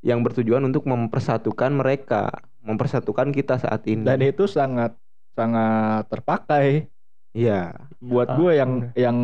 Yang 0.00 0.18
bertujuan 0.32 0.64
untuk 0.64 0.88
mempersatukan 0.88 1.70
mereka, 1.76 2.32
mempersatukan 2.64 3.28
kita 3.36 3.60
saat 3.60 3.84
ini. 3.84 4.04
Dan 4.04 4.20
itu 4.24 4.48
sangat 4.48 4.96
sangat 5.36 6.08
terpakai 6.08 6.88
Iya. 7.36 7.86
buat 8.02 8.26
Ah, 8.26 8.36
gue 8.36 8.50
yang 8.58 8.72
udah. 8.82 8.92
yang 8.98 9.18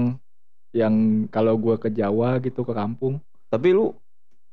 yang 0.76 0.94
kalau 1.32 1.56
gue 1.56 1.74
ke 1.80 1.88
Jawa 1.88 2.36
gitu 2.44 2.62
ke 2.62 2.72
kampung, 2.76 3.18
Tapi 3.48 3.72
lu 3.72 3.96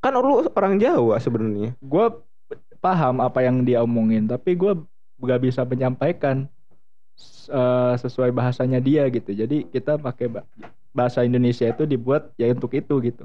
kan 0.00 0.14
lu 0.16 0.44
orang 0.52 0.80
Jawa 0.80 1.20
sebenarnya. 1.20 1.76
gue 1.78 2.06
paham 2.80 3.20
apa 3.20 3.40
yang 3.44 3.64
dia 3.64 3.80
omongin, 3.84 4.24
tapi 4.28 4.56
gue 4.56 4.72
gak 5.20 5.40
bisa 5.44 5.62
menyampaikan 5.64 6.48
eh, 7.50 7.94
sesuai 8.00 8.30
bahasanya 8.34 8.78
dia 8.82 9.06
gitu. 9.12 9.30
Jadi 9.32 9.68
kita 9.70 10.00
pakai 10.00 10.26
ba- 10.30 10.46
bahasa 10.94 11.22
Indonesia 11.22 11.66
itu 11.68 11.84
dibuat 11.86 12.32
ya 12.40 12.50
untuk 12.50 12.72
itu 12.74 12.94
gitu. 13.02 13.24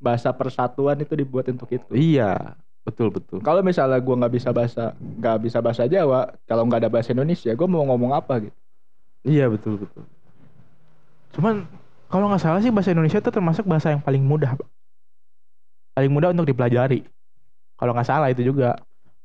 Bahasa 0.00 0.32
persatuan 0.32 0.96
itu 1.04 1.12
dibuat 1.14 1.46
untuk 1.52 1.68
itu. 1.70 1.92
Iya. 1.92 2.56
betul 2.80 3.12
betul 3.12 3.44
Kalau 3.44 3.60
misalnya 3.60 4.00
gua 4.00 4.16
nggak 4.24 4.34
bisa 4.36 4.50
bahasa 4.56 4.96
nggak 4.96 5.36
bisa 5.44 5.58
bahasa 5.60 5.84
Jawa, 5.84 6.32
kalau 6.48 6.64
nggak 6.66 6.80
ada 6.86 6.90
bahasa 6.92 7.12
Indonesia, 7.12 7.52
gua 7.52 7.68
mau 7.68 7.84
ngomong 7.84 8.12
apa 8.16 8.34
gitu. 8.48 8.56
iya 9.28 9.44
betul 9.52 9.74
betul 9.80 10.04
Cuman 11.34 11.66
kalau 12.10 12.26
nggak 12.30 12.42
salah 12.42 12.60
sih 12.62 12.74
bahasa 12.74 12.90
Indonesia 12.90 13.22
itu 13.22 13.30
termasuk 13.30 13.64
bahasa 13.66 13.94
yang 13.94 14.02
paling 14.02 14.22
mudah. 14.22 14.58
Paling 15.94 16.10
mudah 16.10 16.34
untuk 16.34 16.46
dipelajari. 16.50 17.06
Kalau 17.78 17.92
nggak 17.94 18.08
salah 18.08 18.28
itu 18.32 18.42
juga. 18.46 18.78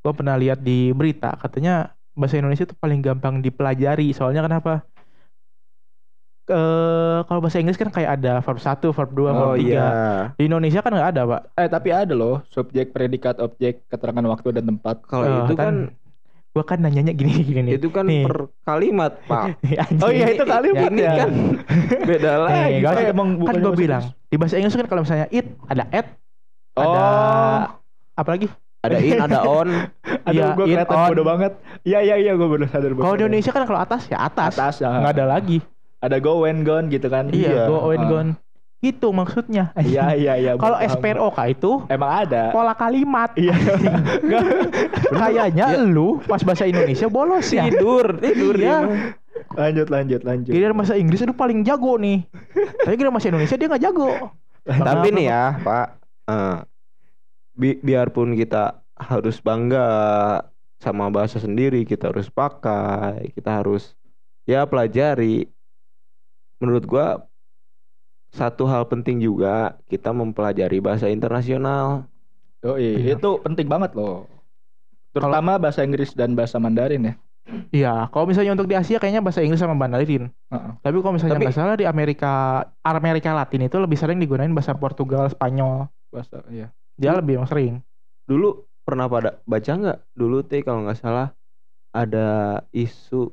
Gue 0.06 0.14
pernah 0.14 0.38
lihat 0.38 0.62
di 0.62 0.94
berita 0.94 1.34
katanya 1.34 1.98
bahasa 2.14 2.38
Indonesia 2.38 2.70
itu 2.70 2.78
paling 2.78 3.02
gampang 3.02 3.42
dipelajari. 3.42 4.14
Soalnya 4.14 4.46
kenapa? 4.46 4.86
Eh 6.46 7.20
kalau 7.24 7.40
bahasa 7.40 7.58
Inggris 7.58 7.74
kan 7.74 7.90
kayak 7.90 8.12
ada 8.16 8.38
verb 8.38 8.60
1, 8.60 8.70
verb 8.86 9.12
2, 9.12 9.26
verb 9.28 9.34
3. 9.34 9.42
oh 9.44 9.56
iya 9.58 9.88
Di 10.34 10.46
Indonesia 10.46 10.80
kan 10.80 10.92
nggak 10.92 11.10
ada, 11.10 11.22
Pak. 11.26 11.42
Eh 11.56 11.68
tapi 11.68 11.90
ada 11.90 12.14
loh 12.14 12.46
subjek, 12.48 12.92
predikat, 12.92 13.38
objek, 13.40 13.82
keterangan 13.86 14.22
waktu 14.24 14.54
dan 14.54 14.66
tempat. 14.68 15.02
kalau 15.04 15.24
Eh, 15.24 15.38
itu 15.44 15.56
kan 15.56 15.76
gua 16.52 16.64
kan 16.64 16.80
nanyanya 16.80 17.12
gini 17.12 17.34
gini 17.50 17.62
nih. 17.64 17.74
itu 17.76 17.90
kan 17.90 18.06
Nih. 18.06 18.24
per 18.24 18.38
kalimat 18.64 19.18
pak. 19.24 19.60
Oh 20.00 20.08
iya, 20.08 20.32
itu 20.32 20.46
kalimat 20.46 20.88
ini 20.88 21.02
ya. 21.02 21.14
kan 21.20 21.32
beda 22.10 22.32
lagi 22.40 22.56
Nih, 22.56 22.80
guys, 22.80 22.98
Eh, 22.98 23.06
emang 23.10 23.28
kan 23.38 23.54
bahasa 23.58 23.76
bilang 23.76 24.04
di 24.26 24.36
bahasa 24.38 24.56
Inggris 24.56 24.76
kan 24.76 24.86
kalau 24.86 25.02
misalnya 25.02 25.28
it 25.30 25.50
ada 25.66 25.84
at 25.90 26.08
ada 26.74 26.86
Oh. 26.86 27.60
apa 28.14 28.30
lagi 28.30 28.48
ada 28.80 28.98
in 29.00 29.18
ada 29.18 29.40
on 29.42 29.70
Aduh, 30.24 30.32
Iya, 30.32 30.46
gue 30.54 30.66
kelihatan 30.66 30.96
on. 30.96 31.10
bodoh 31.10 31.26
banget. 31.28 31.52
Iya 31.82 32.00
iya 32.02 32.16
iya, 32.18 32.32
gue 32.34 32.48
baru 32.48 32.66
sadar. 32.66 32.90
baru 32.90 33.04
kalau 33.04 33.14
di. 33.14 33.20
Indonesia 33.20 33.52
kan 33.52 33.64
kalau 33.64 33.80
atas 33.80 34.02
ya 34.06 34.18
atas, 34.22 34.52
atas 34.54 34.76
ya. 34.80 34.90
nggak 34.96 35.14
ada 35.14 35.26
lagi 35.28 35.58
Ada 36.06 36.18
go 36.20 36.46
and 36.46 36.62
gone 36.62 36.88
gitu 36.88 37.08
kan. 37.08 37.28
iya, 37.30 37.50
Iya. 37.50 37.64
go 37.68 37.90
and 37.90 38.00
Ah. 38.00 38.10
gone 38.10 38.32
gitu 38.78 39.10
maksudnya 39.10 39.74
Iya 39.74 40.14
iya 40.14 40.34
iya. 40.36 40.52
kalau. 40.62 40.78
SPROK 40.78 41.38
itu 41.50 41.72
emang 41.88 42.12
ada. 42.22 42.54
pola 42.54 42.74
kalimat 42.74 43.34
Iya. 43.34 43.56
kayaknya 45.12 45.66
lu 45.82 46.22
pas 46.22 46.42
bahasa 46.42 46.66
Indonesia 46.66 47.08
bolos 47.08 47.50
ya 47.50 47.66
tidur 47.66 48.18
tidur 48.20 48.54
Iya. 48.54 48.62
dia 48.62 48.78
mah. 48.80 49.00
lanjut 49.58 49.88
lanjut 49.90 50.22
lanjut. 50.22 50.52
Giliran 50.52 50.76
bahasa 50.76 50.96
Inggris 50.96 51.20
itu 51.20 51.34
paling 51.34 51.62
jago 51.62 51.98
nih 51.98 52.24
tapi 52.80 52.94
giliran 52.94 53.12
bahasa 53.12 53.28
Indonesia 53.28 53.56
dia 53.56 53.68
nggak 53.68 53.84
jago 53.84 54.10
tapi 54.62 54.80
Kenapa, 55.04 55.10
nih 55.12 55.26
ya 55.26 55.44
pak 55.60 55.88
eh, 56.26 56.58
bi- 57.54 57.80
biarpun 57.80 58.34
kita 58.34 58.64
harus 58.94 59.38
bangga 59.38 59.88
sama 60.78 61.10
bahasa 61.10 61.38
sendiri 61.38 61.84
kita 61.84 62.10
harus 62.10 62.30
pakai 62.30 63.32
kita 63.32 63.50
harus 63.56 63.94
ya 64.44 64.64
pelajari 64.64 65.50
menurut 66.66 66.86
gua 66.90 67.30
satu 68.34 68.66
hal 68.68 68.90
penting 68.90 69.22
juga 69.22 69.78
kita 69.88 70.12
mempelajari 70.12 70.82
bahasa 70.82 71.08
internasional 71.08 72.10
Oh 72.66 72.82
iya, 72.82 73.14
itu 73.14 73.30
penting 73.46 73.70
banget 73.70 73.94
loh. 73.94 74.26
Terutama 75.14 75.62
bahasa 75.62 75.86
Inggris 75.86 76.18
dan 76.18 76.34
bahasa 76.34 76.58
Mandarin 76.58 77.14
ya. 77.14 77.14
Iya, 77.70 78.10
kalau 78.10 78.26
misalnya 78.26 78.58
untuk 78.58 78.66
di 78.66 78.74
Asia 78.74 78.98
kayaknya 78.98 79.22
bahasa 79.22 79.46
Inggris 79.46 79.62
sama 79.62 79.78
Mandarin. 79.78 80.34
Heeh. 80.50 80.72
Tapi 80.82 80.96
kalau 80.98 81.14
misalnya 81.14 81.38
Tapi- 81.38 81.46
nggak 81.46 81.58
salah 81.62 81.78
di 81.78 81.86
Amerika 81.86 82.66
Amerika 82.82 83.38
Latin 83.38 83.70
itu 83.70 83.78
lebih 83.78 84.02
sering 84.02 84.18
digunain 84.18 84.50
bahasa 84.50 84.74
Portugal, 84.74 85.30
Spanyol. 85.30 85.86
Bahasa 86.10 86.42
iya. 86.50 86.74
Dia 86.98 87.14
lebih 87.14 87.38
yang 87.38 87.46
sering. 87.46 87.86
dulu 88.26 88.66
pernah 88.82 89.06
pada 89.06 89.38
baca 89.46 89.70
nggak 89.78 90.00
dulu 90.18 90.42
teh 90.42 90.66
kalau 90.66 90.82
nggak 90.90 90.98
salah 90.98 91.30
ada 91.94 92.66
isu 92.74 93.30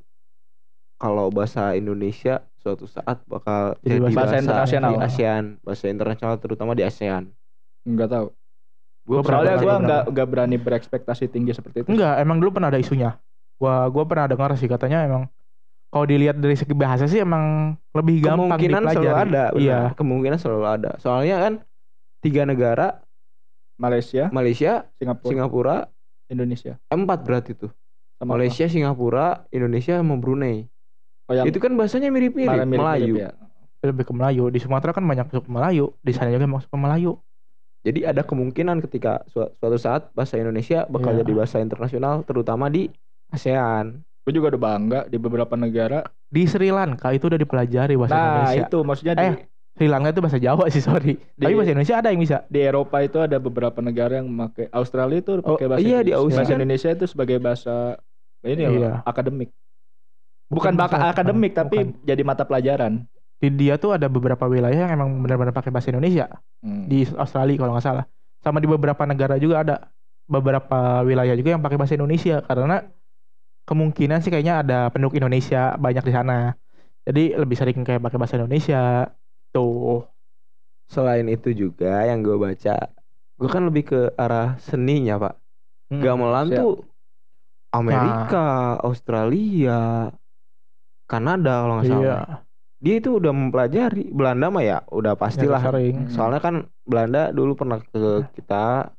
kalau 1.01 1.33
bahasa 1.33 1.73
Indonesia 1.73 2.45
suatu 2.63 2.87
saat 2.87 3.19
bakal 3.27 3.75
Jadi 3.83 3.99
jadi, 3.99 4.15
bahasa 4.15 4.17
bahasa, 4.17 4.37
internasional. 4.39 4.91
di 4.95 4.97
ASEAN 5.03 5.45
bahasa 5.67 5.85
internasional 5.91 6.35
terutama 6.39 6.73
di 6.79 6.87
ASEAN 6.87 7.35
Enggak 7.83 8.09
tahu. 8.15 8.27
gue 9.03 9.11
Gua 9.19 9.23
pernah 9.27 9.39
Soalnya 9.43 9.57
gue 9.59 9.75
nggak 9.83 10.03
nggak 10.15 10.27
berani 10.31 10.57
berekspektasi 10.63 11.25
tinggi 11.27 11.51
seperti 11.51 11.83
itu. 11.83 11.91
Enggak, 11.91 12.23
emang 12.23 12.39
dulu 12.39 12.55
pernah 12.55 12.71
ada 12.71 12.79
isunya. 12.79 13.19
Gua 13.59 13.91
gua 13.91 14.05
pernah 14.07 14.31
dengar 14.31 14.55
sih 14.55 14.71
katanya 14.71 15.03
emang 15.03 15.27
kalau 15.93 16.07
dilihat 16.09 16.41
dari 16.41 16.57
segi 16.57 16.73
bahasa 16.73 17.05
sih 17.05 17.21
emang 17.21 17.77
lebih 17.93 18.25
gampang 18.25 18.57
kemungkinan 18.57 18.81
dipelajari. 18.81 18.97
selalu 18.97 19.13
ada 19.13 19.45
benar. 19.53 19.61
Iya. 19.61 19.81
kemungkinan 19.93 20.39
selalu 20.41 20.65
ada 20.65 20.91
soalnya 21.03 21.37
kan 21.37 21.53
tiga 22.25 22.43
negara 22.49 23.03
Malaysia, 23.77 24.31
Malaysia 24.31 24.87
Singapura, 24.97 25.29
Singapura 25.29 25.77
Indonesia. 26.31 26.79
empat 26.89 27.19
berarti 27.27 27.53
tuh 27.59 27.71
Sama 28.17 28.39
Malaysia 28.39 28.65
Singapura 28.71 29.27
Indonesia 29.53 29.99
sama 29.99 30.15
Brunei? 30.17 30.71
Oh, 31.31 31.35
yang 31.35 31.47
itu 31.47 31.59
kan 31.59 31.73
bahasanya 31.75 32.11
mirip-mirip 32.11 32.51
mirip-mirip 32.51 32.81
Melayu 32.83 33.15
ya. 33.19 33.31
Lebih 33.83 34.05
ke 34.07 34.13
Melayu. 34.15 34.45
Di 34.49 34.59
Sumatera 34.59 34.91
kan 34.91 35.03
banyak 35.03 35.27
masuk 35.27 35.45
ke 35.47 35.53
Melayu. 35.53 35.91
Di 36.01 36.13
sana 36.15 36.31
juga 36.31 36.47
masuk 36.47 36.71
ke 36.71 36.79
Melayu. 36.79 37.13
Jadi 37.83 38.07
ada 38.07 38.23
kemungkinan 38.23 38.79
ketika 38.81 39.27
su- 39.27 39.51
suatu 39.59 39.75
saat 39.75 40.15
bahasa 40.15 40.39
Indonesia 40.39 40.87
bakal 40.87 41.15
Iya. 41.15 41.27
jadi 41.27 41.33
bahasa 41.35 41.57
internasional 41.59 42.23
terutama 42.23 42.71
di 42.71 42.87
ASEAN. 43.29 44.07
Gue 44.23 44.33
juga 44.33 44.55
udah 44.55 44.63
bangga 44.63 45.01
di 45.11 45.19
beberapa 45.19 45.59
negara. 45.59 46.07
Di 46.31 46.47
Sri 46.47 46.71
Lanka 46.71 47.11
itu 47.11 47.27
udah 47.27 47.37
dipelajari 47.37 47.99
bahasa 47.99 48.15
nah 48.15 48.23
Indonesia. 48.23 48.63
itu 48.65 48.79
maksudnya 48.87 49.15
di, 49.19 49.27
Eh. 49.27 49.35
Sri 49.75 49.89
Lanka 49.91 50.15
itu 50.15 50.21
bahasa 50.23 50.39
Jawa 50.39 50.65
sih, 50.71 50.79
sorry. 50.79 51.19
Tapi 51.35 51.51
Di- 51.51 51.57
bahasa 51.59 51.71
Indonesia 51.75 51.97
ada 51.99 52.09
yang 52.15 52.21
bisa. 52.23 52.39
di 52.47 52.61
Eropa 52.63 52.97
itu 53.03 53.19
ada 53.19 53.37
beberapa 53.37 53.83
negara 53.83 54.23
yang 54.23 54.31
memakai 54.31 54.71
Australia 54.71 55.19
itu 55.19 55.43
Oh, 55.43 55.59
pakai 55.59 55.67
bahasa 55.67 55.83
iya, 55.83 55.99
di 55.99 56.15
Indonesia. 56.15 56.17
Aussie 56.23 56.39
bahasa 56.39 56.47
kan. 56.47 56.59
Indonesia 56.63 56.89
itu 56.95 57.05
sebagai 57.05 57.37
bahasa 57.43 57.75
ini 58.45 58.63
Iya. 58.63 58.71
loh, 58.71 58.95
akademik. 59.03 59.51
Bukan, 60.53 60.77
bahasa 60.77 61.01
akademik 61.09 61.57
tapi 61.57 61.89
bukan. 61.89 62.05
jadi 62.05 62.23
mata 62.23 62.45
pelajaran. 62.45 63.09
Di 63.41 63.49
dia 63.51 63.81
tuh 63.81 63.97
ada 63.97 64.07
beberapa 64.07 64.45
wilayah 64.47 64.87
yang 64.87 64.93
emang 64.95 65.11
benar-benar 65.25 65.57
pakai 65.57 65.73
bahasa 65.73 65.91
Indonesia. 65.91 66.29
Hmm. 66.61 66.87
Di 66.87 67.09
Australia 67.17 67.57
kalau 67.57 67.73
nggak 67.75 67.87
salah. 67.89 68.05
Sama 68.45 68.61
di 68.61 68.69
beberapa 68.69 69.03
negara 69.09 69.41
juga 69.41 69.65
ada 69.65 69.77
beberapa 70.29 71.03
wilayah 71.03 71.35
juga 71.35 71.57
yang 71.59 71.63
pakai 71.65 71.79
bahasa 71.81 71.97
Indonesia 71.99 72.45
karena 72.45 72.87
kemungkinan 73.67 74.23
sih 74.23 74.31
kayaknya 74.31 74.63
ada 74.63 74.79
penduduk 74.93 75.19
Indonesia 75.19 75.75
banyak 75.81 76.05
di 76.05 76.13
sana. 76.13 76.55
Jadi 77.03 77.35
lebih 77.35 77.57
sering 77.59 77.83
kayak 77.83 78.03
pakai 78.05 78.19
bahasa 78.21 78.39
Indonesia. 78.39 79.11
Tuh. 79.51 80.07
Selain 80.87 81.27
itu 81.27 81.51
juga 81.57 82.05
yang 82.05 82.21
gue 82.21 82.37
baca, 82.37 82.77
gue 83.41 83.49
kan 83.49 83.65
lebih 83.65 83.89
ke 83.89 84.01
arah 84.15 84.61
seninya 84.61 85.17
pak. 85.17 85.35
Hmm, 85.89 86.03
Gamelan 86.05 86.47
siap. 86.53 86.59
tuh 86.61 86.75
Amerika, 87.73 88.77
Australia, 88.85 90.13
Kanada 91.13 91.53
kalau 91.61 91.75
nggak 91.79 91.89
salah. 91.93 92.03
Iya. 92.03 92.19
Dia 92.83 92.95
itu 92.99 93.11
udah 93.15 93.31
mempelajari 93.31 94.11
Belanda 94.11 94.47
mah 94.51 94.65
ya 94.65 94.79
udah 94.91 95.15
pastilah. 95.15 95.61
Ya, 95.63 95.67
sering. 95.71 95.95
Hmm. 96.03 96.11
Soalnya 96.11 96.41
kan 96.43 96.55
Belanda 96.83 97.31
dulu 97.31 97.53
pernah 97.55 97.79
ke 97.79 98.27
kita. 98.35 98.91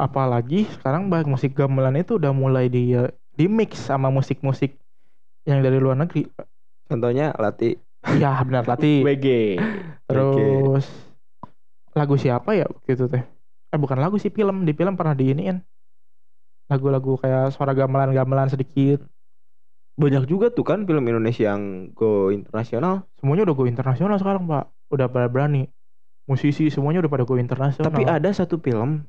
apalagi 0.00 0.64
sekarang 0.80 1.12
bah- 1.12 1.28
musik 1.28 1.52
gamelan 1.52 2.00
itu 2.00 2.16
udah 2.16 2.32
mulai 2.32 2.72
di 2.72 2.96
di 3.36 3.44
mix 3.44 3.76
sama 3.84 4.08
musik-musik 4.08 4.72
yang 5.44 5.60
dari 5.60 5.76
luar 5.76 6.00
negeri. 6.00 6.24
Contohnya 6.88 7.36
Lati. 7.36 7.76
Iya 8.16 8.40
benar 8.48 8.64
Lati. 8.64 9.00
WG. 9.06 9.26
Terus 10.08 10.86
lagu 11.92 12.14
siapa 12.16 12.56
ya 12.56 12.66
gitu 12.88 13.06
teh? 13.12 13.22
Eh 13.70 13.78
bukan 13.78 13.98
lagu 14.00 14.16
sih 14.18 14.32
film 14.32 14.64
di 14.66 14.72
film 14.74 14.96
pernah 14.98 15.14
diiniin 15.14 15.60
lagu-lagu 16.70 17.18
kayak 17.18 17.50
suara 17.54 17.74
gamelan-gamelan 17.74 18.46
sedikit. 18.50 19.02
Banyak 19.98 20.24
juga 20.30 20.48
tuh 20.52 20.62
kan 20.64 20.86
film 20.86 21.02
Indonesia 21.06 21.50
yang 21.54 21.92
go 21.94 22.30
internasional. 22.30 23.08
Semuanya 23.18 23.48
udah 23.48 23.56
go 23.56 23.64
internasional 23.66 24.16
sekarang 24.20 24.46
pak. 24.46 24.70
Udah 24.90 25.06
pada 25.10 25.26
berani. 25.26 25.66
Musisi 26.30 26.70
semuanya 26.70 27.02
udah 27.02 27.12
pada 27.12 27.24
go 27.26 27.34
internasional. 27.36 27.90
Tapi 27.90 28.06
ada 28.06 28.30
satu 28.30 28.60
film 28.60 29.02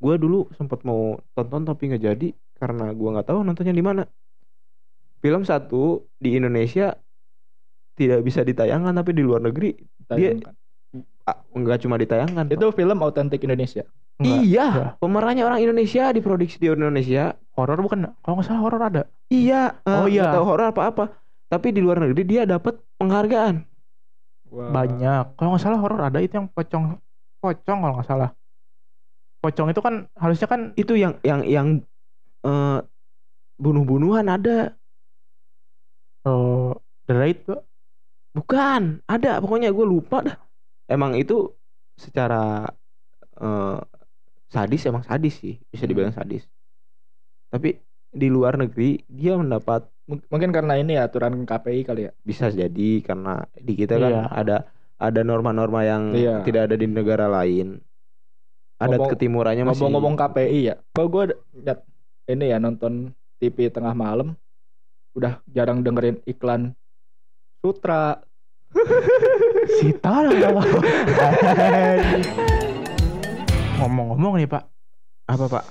gue 0.00 0.14
dulu 0.16 0.48
sempat 0.56 0.80
mau 0.88 1.20
tonton 1.36 1.68
tapi 1.68 1.92
nggak 1.92 2.00
jadi 2.00 2.28
karena 2.56 2.88
gua 2.96 3.20
nggak 3.20 3.28
tahu 3.28 3.38
nontonnya 3.44 3.76
di 3.76 3.84
mana. 3.84 4.02
Film 5.20 5.44
satu 5.44 6.08
di 6.16 6.40
Indonesia 6.40 6.96
tidak 8.00 8.24
bisa 8.24 8.40
ditayangkan 8.40 8.96
tapi 8.96 9.12
di 9.12 9.20
luar 9.20 9.44
negeri 9.44 9.76
Dia- 10.08 10.32
Tayangkan. 10.40 10.54
ah, 11.28 11.36
nggak 11.52 11.78
cuma 11.84 12.00
ditayangkan. 12.00 12.48
Pak. 12.48 12.56
Itu 12.56 12.66
film 12.72 12.98
autentik 13.04 13.44
Indonesia. 13.44 13.84
Enggak. 14.20 14.42
iya, 14.44 14.60
Enggak. 14.68 14.90
pemerannya 15.00 15.42
orang 15.48 15.60
Indonesia 15.64 16.02
diproduksi 16.16 16.56
di 16.62 16.68
Indonesia. 16.72 17.22
horor 17.56 17.78
bukan? 17.84 18.00
Kalau 18.22 18.34
nggak 18.36 18.46
salah 18.48 18.62
horor 18.64 18.82
ada. 18.88 19.00
Iya, 19.32 19.54
Oh, 19.92 20.06
eh, 20.06 20.06
iya. 20.12 20.22
tahu 20.32 20.44
horor 20.48 20.66
apa 20.72 20.82
apa. 20.90 21.02
Tapi 21.50 21.66
di 21.74 21.80
luar 21.84 21.98
negeri 22.02 22.22
dia 22.30 22.42
dapat 22.52 22.74
penghargaan. 22.98 23.56
Wah. 24.50 24.76
Banyak. 24.76 25.22
Kalau 25.36 25.48
nggak 25.50 25.62
salah 25.64 25.80
horor 25.82 26.00
ada 26.08 26.18
itu 26.24 26.34
yang 26.38 26.48
pocong 26.56 26.84
pocong 27.42 27.78
kalau 27.82 27.94
nggak 27.96 28.08
salah. 28.10 28.30
Pocong 29.40 29.68
itu 29.72 29.80
kan 29.86 29.94
harusnya 30.22 30.48
kan 30.52 30.60
Itu 30.80 30.92
yang 31.02 31.12
yang 31.24 31.40
yang 31.48 31.68
eh, 32.46 32.78
bunuh-bunuhan 33.64 34.26
ada. 34.36 34.74
eh 36.26 36.70
The 37.06 37.12
Raid 37.20 37.36
tuh. 37.48 37.58
Bukan, 38.36 38.82
ada 39.12 39.28
pokoknya 39.42 39.68
gue 39.76 39.86
lupa 39.94 40.16
dah. 40.28 40.36
Emang 40.92 41.12
itu 41.20 41.34
secara 42.04 42.36
eh, 43.42 43.76
sadis 44.50 44.84
emang 44.84 45.00
sadis 45.00 45.32
sih, 45.36 45.56
bisa 45.64 45.86
dibilang 45.86 46.10
sadis. 46.10 46.44
Tapi 47.48 47.78
di 48.10 48.26
luar 48.26 48.54
negeri 48.54 49.02
dia 49.06 49.34
mendapat 49.34 49.86
Mungkin 50.10 50.50
karena 50.50 50.74
ini 50.74 50.98
ya 50.98 51.06
aturan 51.06 51.46
KPI 51.46 51.86
kali 51.86 52.02
ya. 52.02 52.10
bisa 52.20 52.50
jadi 52.50 52.98
karena 52.98 53.46
di 53.54 53.78
kita 53.78 53.94
kan 53.94 54.10
Iya. 54.10 54.22
ada 54.26 54.56
ada 54.98 55.20
norma-norma 55.22 55.80
yang 55.80 56.10
Iya. 56.10 56.42
tidak 56.42 56.66
ada 56.66 56.74
di 56.74 56.84
negara 56.84 57.24
lain. 57.24 57.78
adat 58.74 58.96
Ngomong- 58.96 59.12
ketimurannya 59.12 59.62
masih 59.62 59.86
Ngomong-ngomong 59.86 60.14
KPI 60.16 60.58
ya, 60.64 60.74
kok 60.90 61.06
gue 61.06 61.24
liat 61.60 61.84
ini 62.26 62.44
ya 62.48 62.56
nonton 62.56 63.12
TV 63.36 63.68
tengah 63.68 63.92
malam, 63.92 64.32
udah 65.12 65.36
jarang 65.46 65.84
dengerin 65.84 66.16
iklan 66.24 66.72
Sutra. 67.60 68.24
Sita 69.78 70.24
lah 70.24 70.32
Ngomong-ngomong 73.80 74.34
nih 74.36 74.46
Pak, 74.46 74.64
apa 75.26 75.44
pak 75.48 75.64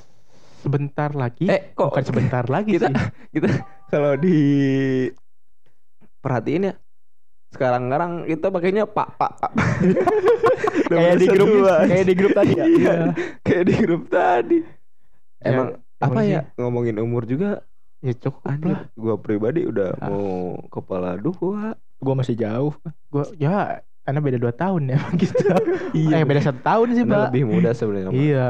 sebentar 0.60 1.10
lagi. 1.14 1.48
eh 1.48 1.72
kok 1.72 1.88
bukan 1.90 2.04
sebentar 2.04 2.44
lagi 2.52 2.76
kita- 2.76 2.90
sih. 2.90 2.96
kita 3.34 3.48
kalau 3.88 4.14
di 4.16 4.38
perhatiin 6.20 6.68
ya 6.68 6.74
sekarang-sekarang 7.50 8.12
kita 8.26 8.48
pakainya 8.50 8.84
pak 8.86 9.08
pak 9.16 9.32
pak 9.40 9.52
Kayak 10.90 11.16
di 11.16 11.28
grup, 11.28 11.50
kayak 11.86 12.02
di 12.04 12.14
grup 12.14 12.32
tadi 12.34 12.52
ya. 12.52 12.66
Iya. 12.66 12.94
kayak 13.40 13.64
di 13.64 13.74
grup 13.78 14.04
tadi 14.08 14.58
emang 15.40 15.68
Ya, 15.72 15.78
apa 16.00 16.12
emang 16.16 16.26
ya 16.26 16.42
ngomongin 16.56 16.98
umur 16.98 17.24
juga 17.24 17.62
Ya 18.00 18.14
cukup 18.14 18.42
anjir 18.46 18.72
lah. 18.74 18.84
gua 18.94 19.16
pribadi 19.16 19.64
udah 19.64 19.92
Ah. 19.98 20.08
mau 20.08 20.28
kepala 20.68 21.14
dua 21.16 21.76
Gue 21.96 22.16
masih 22.16 22.32
jauh. 22.34 22.72
Gua 23.06 23.28
ya 23.36 23.84
karena 24.10 24.20
beda 24.20 24.38
2 24.42 24.50
tahun 24.52 24.82
ya 24.90 25.00
gitu. 25.22 25.46
eh 25.94 26.24
beda 26.24 26.42
satu 26.42 26.60
tahun 26.60 26.88
sih, 26.92 27.06
Pak. 27.06 27.30
lebih 27.30 27.46
muda 27.46 27.70
sebenarnya. 27.72 28.10
Iya. 28.12 28.48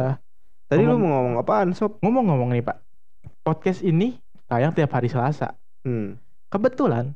tadi 0.65 0.81
lu 0.81 0.95
Ngomong- 0.95 1.03
mau 1.03 1.11
ngomong 1.19 1.35
apaan 1.37 1.69
sob 1.73 1.99
Ngomong-ngomong 1.99 2.49
nih, 2.51 2.63
Pak. 2.63 2.77
Podcast 3.41 3.81
ini 3.81 4.15
tayang 4.45 4.71
tiap 4.71 4.89
hari 4.89 5.07
Selasa. 5.07 5.53
hmm. 5.83 6.15
Kebetulan 6.47 7.13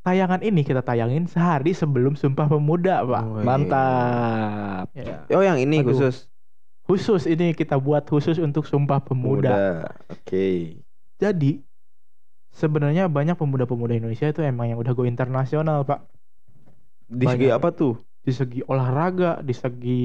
tayangan 0.00 0.40
ini 0.40 0.62
kita 0.62 0.80
tayangin 0.80 1.26
sehari 1.26 1.72
sebelum 1.72 2.14
Sumpah 2.14 2.48
Pemuda, 2.48 3.02
Pak. 3.02 3.22
Oh, 3.22 3.36
iya. 3.36 3.44
Mantap. 3.44 4.86
Ya. 4.94 5.28
oh 5.28 5.42
yang 5.42 5.58
ini 5.58 5.80
Aduh. 5.80 5.92
khusus 5.92 6.30
Khusus 6.82 7.28
ini 7.28 7.52
kita 7.52 7.76
buat 7.76 8.00
khusus 8.02 8.40
untuk 8.40 8.64
Sumpah 8.64 8.96
Pemuda. 8.98 9.84
oke 10.08 10.80
Jadi 11.16 11.60
sebenarnya 12.50 13.06
banyak 13.06 13.36
pemuda-pemuda 13.36 13.92
Indonesia 13.92 14.24
itu 14.24 14.40
emang 14.40 14.66
yang 14.66 14.78
udah 14.78 14.92
go 14.92 15.04
internasional, 15.04 15.84
Pak. 15.84 16.00
Di 17.08 17.26
segi 17.26 17.48
Banyak. 17.48 17.56
apa 17.56 17.68
tuh 17.72 17.92
Di 18.26 18.32
segi 18.36 18.60
olahraga, 18.68 19.40
di 19.40 19.54
segi 19.56 20.00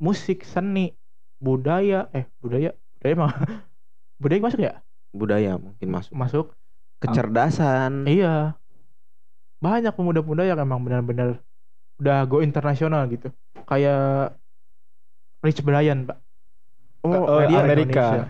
musik, 0.00 0.42
seni, 0.44 0.90
budaya, 1.38 2.08
eh 2.16 2.24
budaya, 2.42 2.70
budaya 2.98 3.14
mah 3.18 3.32
budaya 4.22 4.40
masuk 4.42 4.60
ya? 4.62 4.72
budaya 5.14 5.52
mungkin 5.60 5.88
masuk 5.94 6.14
Masuk. 6.14 6.46
kecerdasan 7.02 8.06
Iya. 8.08 8.56
Banyak 9.64 9.92
pemuda-pemuda 9.96 10.44
yang 10.44 10.58
emang 10.60 10.80
benar-benar 10.84 11.40
udah 12.00 12.16
go 12.28 12.42
internasional 12.44 13.06
gitu. 13.08 13.30
Kayak 13.68 14.36
Rich 15.44 15.60
Brian, 15.62 16.08
Pak. 16.08 16.18
Oh, 17.04 17.40
dia 17.44 17.60
Amerika. 17.60 18.04
Indonesia. 18.08 18.22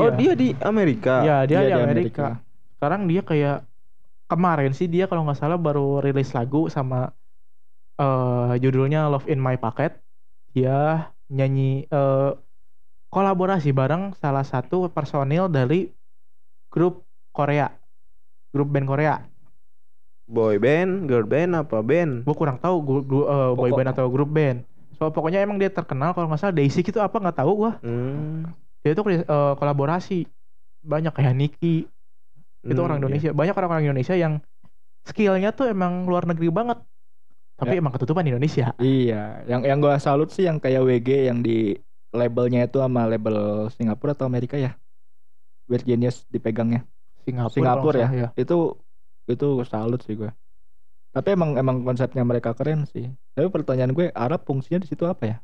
oh 0.00 0.08
Iya. 0.08 0.16
dia 0.16 0.32
di 0.32 0.48
Amerika 0.64 1.14
Iya, 1.20 1.36
dia, 1.44 1.58
Dia 1.60 1.60
di 1.60 1.68
di 1.68 1.74
Amerika. 1.76 2.26
Sekarang 2.76 3.02
dia 3.06 3.20
kayak 3.22 3.56
kemarin 4.32 4.72
sih 4.78 4.88
dia 4.94 5.04
kalau 5.10 5.22
nggak 5.26 5.40
salah 5.42 5.58
baru 5.66 5.82
rilis 6.04 6.30
lagu 6.38 6.58
sama 6.76 6.96
eh 8.00 8.52
judulnya 8.62 8.98
Love 9.12 9.26
in 9.32 9.38
My 9.46 9.56
Pocket. 9.62 9.90
Dia 10.54 10.72
nyanyi 11.36 11.62
eh 11.94 12.28
kolaborasi 13.14 13.70
bareng 13.80 14.02
salah 14.22 14.44
satu 14.52 14.76
personil 14.96 15.44
dari 15.56 15.76
grup 16.72 16.94
Korea. 17.36 17.66
Grup 18.54 18.68
band 18.74 18.86
Korea. 18.92 19.14
boy 20.36 20.54
band 20.64 20.92
girl 21.08 21.26
band 21.32 21.52
apa 21.62 21.78
band 21.90 22.12
Gue 22.26 22.34
kurang 22.38 22.58
tahu 22.62 22.76
gu- 22.86 23.04
gu- 23.10 23.26
eh, 23.26 23.50
boy 23.58 23.70
Pokok- 23.70 23.76
band 23.76 23.90
atau 23.92 24.06
grup 24.14 24.30
band. 24.30 24.58
So 24.98 25.10
pokoknya 25.10 25.42
emang 25.42 25.58
dia 25.58 25.70
terkenal 25.72 26.14
kalau 26.14 26.26
nggak 26.30 26.40
salah 26.40 26.54
Daisy 26.54 26.80
itu 26.86 27.00
apa 27.02 27.16
nggak 27.18 27.36
tahu 27.42 27.52
gua. 27.66 27.72
hmm. 27.82 28.54
Dia 28.82 28.90
itu 28.94 29.02
eh, 29.14 29.52
kolaborasi 29.58 30.26
banyak 30.82 31.12
kayak 31.14 31.34
Niki 31.38 31.86
itu 32.70 32.80
Hmm, 32.80 32.86
orang 32.86 32.98
iya. 33.02 33.02
Indonesia 33.02 33.30
banyak 33.38 33.54
orang-orang 33.58 33.84
Indonesia 33.88 34.16
yang 34.24 34.34
skillnya 35.08 35.50
tuh 35.58 35.66
emang 35.74 35.92
luar 36.10 36.24
negeri 36.30 36.48
banget 36.58 36.78
tapi 37.60 37.72
Ya. 37.72 37.80
emang 37.80 37.92
ketutupan 37.96 38.24
Indonesia 38.30 38.66
Iya, 38.82 39.14
yang 39.50 39.60
yang 39.68 39.78
gue 39.84 39.92
salut 40.06 40.28
sih 40.34 40.44
yang 40.48 40.58
kayak 40.64 40.80
WG 40.88 41.08
yang 41.28 41.38
di 41.46 41.50
labelnya 42.18 42.58
itu 42.66 42.76
sama 42.84 43.00
label 43.12 43.36
Singapura 43.76 44.10
atau 44.16 44.26
Amerika 44.30 44.56
ya. 44.66 44.70
Virginius 45.72 46.16
dipegangnya. 46.34 46.80
Singapura, 47.24 47.54
Singapura 47.54 47.78
nggak 47.78 47.94
salah, 47.96 48.30
Itu 48.40 48.54
itu 49.32 49.46
salut 49.72 50.00
sih 50.06 50.14
gue. 50.20 50.30
Tapi 51.14 51.28
emang 51.36 51.50
emang 51.62 51.76
konsepnya 51.88 52.22
mereka 52.30 52.50
keren 52.58 52.80
sih. 52.92 53.04
Tapi 53.34 53.48
pertanyaan 53.54 53.92
gue 53.98 54.06
Arab 54.24 54.40
fungsinya 54.48 54.78
di 54.84 54.88
situ 54.90 55.04
apa 55.12 55.24
ya? 55.30 55.36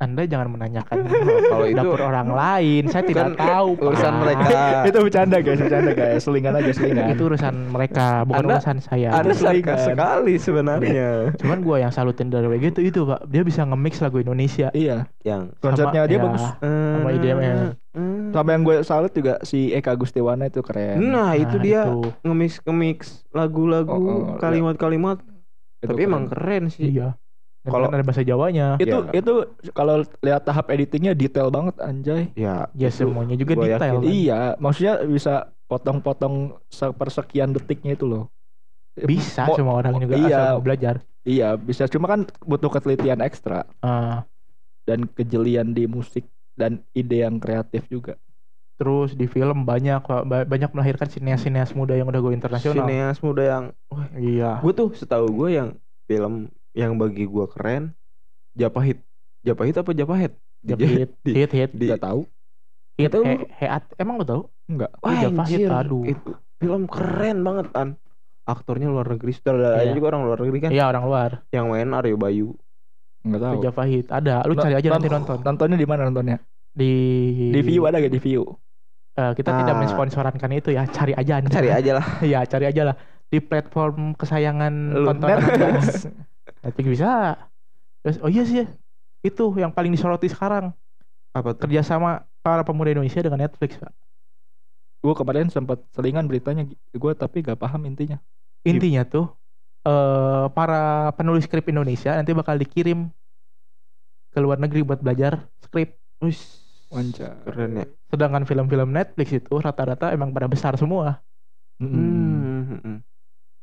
Anda 0.00 0.24
jangan 0.24 0.48
menanyakan 0.50 0.96
Kalau 1.44 1.66
itu 1.66 1.76
dapur 1.76 2.00
orang 2.00 2.28
lain 2.28 2.88
saya 2.88 3.02
kan 3.02 3.06
tidak 3.06 3.26
tahu 3.36 3.68
Pak. 3.74 3.84
urusan 3.84 4.12
mereka 4.16 4.48
itu 4.88 4.98
bercanda 4.98 5.36
guys, 5.38 5.60
bercanda 5.60 5.92
guys. 5.92 6.20
Selingan 6.24 6.52
aja 6.54 6.72
selingan. 6.72 7.06
itu 7.10 7.22
urusan 7.22 7.54
mereka 7.68 8.06
bukan 8.24 8.40
Anda- 8.40 8.56
urusan 8.56 8.76
saya 8.80 9.08
Anda 9.12 9.30
sarkas 9.30 9.44
selingan. 9.44 9.78
sekali 9.86 10.34
sebenarnya 10.34 11.08
cuman 11.40 11.58
gua 11.60 11.76
yang 11.78 11.92
salutin 11.92 12.26
dari 12.26 12.48
WG 12.48 12.64
itu 12.70 12.80
itu 12.82 13.00
Pak 13.02 13.28
dia 13.28 13.42
bisa 13.42 13.60
nge-mix 13.62 14.00
lagu 14.00 14.16
Indonesia 14.18 14.72
Iya, 14.72 15.04
yang 15.20 15.52
konsepnya 15.58 16.04
dia 16.04 16.16
ya, 16.16 16.22
bagus. 16.22 16.44
Sama 16.56 17.08
IDM-nya. 17.12 17.52
Hmm. 17.90 18.30
Sama 18.30 18.48
yang 18.50 18.62
gue 18.62 18.76
salut 18.80 19.10
juga 19.10 19.36
si 19.42 19.68
Eka 19.70 19.92
Gustiwana 19.92 20.46
itu 20.46 20.60
keren. 20.60 20.96
nah 21.02 21.34
itu 21.34 21.50
Nah, 21.52 21.60
dia 21.60 21.80
itu. 21.84 22.08
ngemix 22.22 22.50
ngemix 22.62 22.98
lagu-lagu 23.30 23.90
Oh, 23.90 24.00
oh, 24.00 24.20
ya. 24.30 24.38
kalimat-kalimat 24.38 25.18
tapi 25.78 25.92
keren. 25.94 26.06
emang 26.06 26.24
keren 26.26 26.64
sih 26.68 26.88
iya 26.90 27.18
Kalau- 27.62 27.92
ada 27.92 28.00
bahasa 28.00 28.22
Jawanya 28.22 28.66
itu 28.76 28.88
Ya. 28.88 29.12
itu 29.12 29.32
kalau 29.70 29.94
lihat 30.18 30.42
tahap 30.42 30.66
editingnya 30.68 31.12
detail 31.12 31.48
banget 31.48 31.76
anjay. 31.78 32.32
ya 32.32 32.64
ya 32.72 32.88
itu 32.88 33.04
semuanya 33.04 33.36
juga 33.36 33.52
detail 33.58 34.00
yakin. 34.00 34.00
kan. 34.00 34.10
Iya, 34.10 34.40
maksudnya 34.56 34.94
bisa 35.04 35.34
potong-potong 35.66 36.34
sepersekian 36.66 37.52
detiknya 37.52 37.94
itu 37.94 38.04
loh. 38.04 38.24
bisa 38.96 39.46
Mo- 39.46 39.54
semua 39.54 39.74
orang 39.76 39.96
juga 39.98 40.14
iya. 40.18 40.50
asal 40.50 40.60
belajar 40.60 40.94
Iya, 41.22 41.52
bisa 41.54 41.84
cuma 41.86 42.04
kan 42.06 42.20
butuh 42.42 42.68
ketelitian 42.70 43.20
ekstra 43.20 43.64
Ah, 43.78 44.24
dan 44.82 45.04
kejelian 45.06 45.70
di 45.70 45.84
musik 45.84 46.24
dan 46.54 46.80
ide 46.90 47.22
yang 47.22 47.36
kreatif 47.36 47.84
juga. 47.86 48.16
terus 48.76 49.12
di 49.12 49.24
film 49.24 49.62
banyak 49.62 50.00
banyak 50.24 50.72
melahirkan 50.72 51.04
sineas-sineas 51.06 51.70
muda 51.70 51.92
yang 51.92 52.08
udah 52.08 52.16
go 52.18 52.32
internasional 52.32 52.80
sineas 52.82 53.20
muda 53.20 53.42
yang 53.44 53.64
iya 54.16 54.56
gue 54.58 54.72
tuh 54.72 54.88
setahu 54.90 55.28
gue 55.30 55.48
yang 55.52 55.68
film 56.06 56.48
yang 56.72 56.94
bagi 56.94 57.24
gue 57.24 57.46
keren 57.48 57.94
Japahit 58.52 59.02
Japahit 59.40 59.74
apa 59.74 59.90
Japahit 59.90 60.32
Di- 60.60 60.76
hit 60.76 61.10
di- 61.20 61.34
hit 61.34 61.50
hit 61.50 61.70
di- 61.72 61.88
Tidak 61.88 61.98
tahu? 61.98 62.20
hit 62.94 63.08
tahu. 63.08 63.24
he- 63.24 63.48
heat 63.56 63.84
emang 63.96 64.20
lo 64.20 64.24
tau 64.24 64.42
Enggak. 64.66 64.92
Wah, 65.00 65.18
Japahit, 65.18 65.66
anjir, 65.66 65.68
aduh. 65.68 66.04
itu 66.04 66.30
film 66.56 66.84
keren 66.86 67.40
banget 67.40 67.66
an 67.72 67.88
aktornya 68.44 68.86
luar 68.86 69.08
negeri 69.08 69.32
sutradaranya 69.32 69.82
Iya. 69.84 69.94
juga 69.94 70.06
orang 70.08 70.22
luar 70.24 70.38
negeri 70.38 70.58
kan 70.60 70.70
iya 70.70 70.84
orang 70.86 71.04
luar 71.04 71.30
yang 71.48 71.66
main 71.66 71.88
Aryo 71.90 72.14
Bayu 72.14 72.48
Enggak 73.20 73.40
tahu. 73.40 73.52
itu 73.52 73.64
Javahit 73.64 74.06
ada 74.08 74.34
lu 74.44 74.54
cari 74.54 74.74
aja 74.74 74.88
nanti 74.90 75.08
nonton 75.08 75.38
Nontonnya 75.40 75.76
di 75.76 75.84
mana 75.84 76.02
nontonnya? 76.06 76.38
di 76.70 76.92
Di 77.50 77.60
view 77.60 77.82
ada 77.82 77.98
gak 77.98 78.08
di 78.08 78.20
view? 78.20 78.46
Eh, 79.12 79.32
kita 79.34 79.50
tidak 79.52 79.74
Ah. 79.74 79.80
mensponsorankan 79.80 80.50
itu 80.54 80.70
ya 80.70 80.86
cari 80.86 81.12
aja 81.12 81.42
Anda. 81.42 81.50
cari 81.50 81.68
aja 81.68 81.90
lah 81.98 82.06
Iya 82.30 82.40
cari 82.46 82.64
aja 82.68 82.82
lah 82.92 82.96
di 83.26 83.38
platform 83.38 84.14
kesayangan 84.14 84.72
Lu. 84.94 85.06
tontonan 85.08 85.38
Anda. 86.60 86.72
nanti 86.72 86.80
bisa 86.84 87.08
terus 88.04 88.16
oh 88.24 88.30
iya 88.32 88.44
sih 88.44 88.64
itu 89.20 89.44
yang 89.60 89.72
paling 89.72 89.92
disoroti 89.92 90.28
sekarang 90.28 90.72
apa 91.36 91.52
tuh 91.52 91.68
kerjasama 91.68 92.24
para 92.40 92.64
pemuda 92.64 92.92
Indonesia 92.92 93.20
dengan 93.20 93.44
Netflix 93.44 93.76
Pak. 93.76 93.92
gue 95.00 95.14
kemarin 95.16 95.48
sempat 95.48 95.80
selingan 95.96 96.28
beritanya 96.28 96.68
gue 96.68 97.12
tapi 97.16 97.40
gak 97.40 97.56
paham 97.56 97.88
intinya. 97.88 98.20
intinya 98.64 99.04
tuh 99.08 99.32
eh 99.88 100.46
para 100.52 101.08
penulis 101.16 101.48
skrip 101.48 101.64
Indonesia 101.72 102.12
nanti 102.12 102.36
bakal 102.36 102.60
dikirim 102.60 103.08
ke 104.30 104.38
luar 104.38 104.60
negeri 104.60 104.84
buat 104.84 105.00
belajar 105.00 105.48
skrip 105.64 105.96
Wis, 106.20 106.60
Wancar. 106.92 107.40
keren 107.48 107.80
ya 107.80 107.86
sedangkan 108.12 108.44
film-film 108.44 108.92
Netflix 108.92 109.32
itu 109.32 109.54
rata-rata 109.56 110.12
emang 110.12 110.36
pada 110.36 110.52
besar 110.52 110.76
semua 110.76 111.24
hmm. 111.80 112.39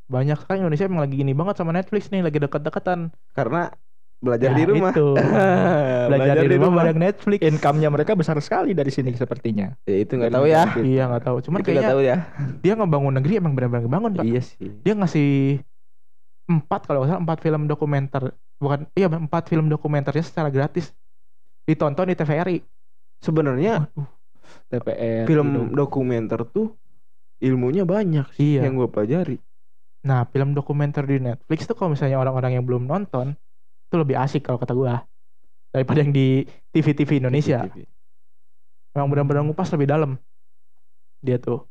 Banyak 0.07 0.39
kan 0.39 0.55
Indonesia 0.57 0.87
emang 0.87 1.03
lagi 1.03 1.15
gini 1.15 1.31
banget 1.31 1.55
sama 1.57 1.71
Netflix 1.71 2.07
nih 2.07 2.23
lagi 2.23 2.39
deket-deketan. 2.39 3.11
Karena 3.31 3.67
belajar 4.17 4.49
Ya, 4.49 4.57
di 4.57 4.63
rumah. 4.65 4.91
itu. 4.91 5.07
belajar 6.09 6.35
di 6.41 6.49
rumah 6.49 6.71
bareng 6.73 6.97
Netflix. 6.97 7.39
Income-nya 7.43 7.89
mereka 7.91 8.15
besar 8.15 8.39
sekali 8.39 8.71
dari 8.71 8.89
sini 8.89 9.11
sepertinya. 9.13 9.75
ya 9.83 9.97
itu 9.99 10.15
nggak 10.15 10.31
tahu 10.31 10.45
ya. 10.47 10.63
Iya 10.73 11.03
nggak 11.05 11.23
tahu. 11.23 11.37
Cuman 11.43 11.59
itu 11.59 11.67
kayaknya 11.69 11.91
tahu 11.91 12.01
ya. 12.01 12.17
dia 12.59 12.73
ngebangun 12.73 13.13
negeri 13.13 13.33
emang 13.37 13.53
benar-benar 13.53 13.83
ngebangun 13.83 14.11
pak. 14.15 14.23
Iya 14.25 14.41
sih. 14.41 14.67
Dia 14.81 14.93
ngasih 14.95 15.29
empat 16.47 16.81
kalau 16.87 17.03
nggak 17.03 17.09
salah 17.11 17.21
empat 17.21 17.37
film 17.43 17.61
dokumenter. 17.67 18.23
Bukan 18.57 18.79
iya 18.95 19.05
empat 19.05 19.43
film 19.47 19.67
dokumenternya 19.67 20.23
secara 20.23 20.49
gratis. 20.49 20.89
Ditonton 21.67 22.07
di 22.07 22.15
TVRI 22.15 22.57
sebenarnya 23.19 23.91
TPR. 24.65 25.27
film 25.27 25.75
dokumenter 25.75 26.47
tuh 26.47 26.71
ilmunya 27.37 27.83
banyak 27.83 28.23
sih 28.33 28.55
Iya. 28.55 28.65
yang 28.65 28.79
gue 28.79 28.87
pelajari 28.87 29.37
nah 30.07 30.21
film 30.31 30.49
dokumenter 30.57 31.03
di 31.11 31.17
Netflix 31.19 31.59
tuh 31.69 31.75
kalau 31.77 31.89
misalnya 31.93 32.17
orang-orang 32.23 32.51
yang 32.55 32.65
belum 32.67 32.83
nonton 32.91 33.35
itu 33.87 33.95
lebih 34.01 34.15
asik 34.23 34.41
kalau 34.47 34.59
kata 34.61 34.73
gua 34.75 34.93
daripada 35.73 35.99
yang 36.03 36.13
di 36.15 36.27
TV-TV 36.73 37.11
Indonesia. 37.21 37.59
TV. 37.67 37.85
Memang 38.95 39.09
benar-benar 39.13 39.41
ngupas 39.45 39.69
lebih 39.75 39.87
dalam. 39.93 40.11
Dia 41.21 41.37
tuh. 41.37 41.69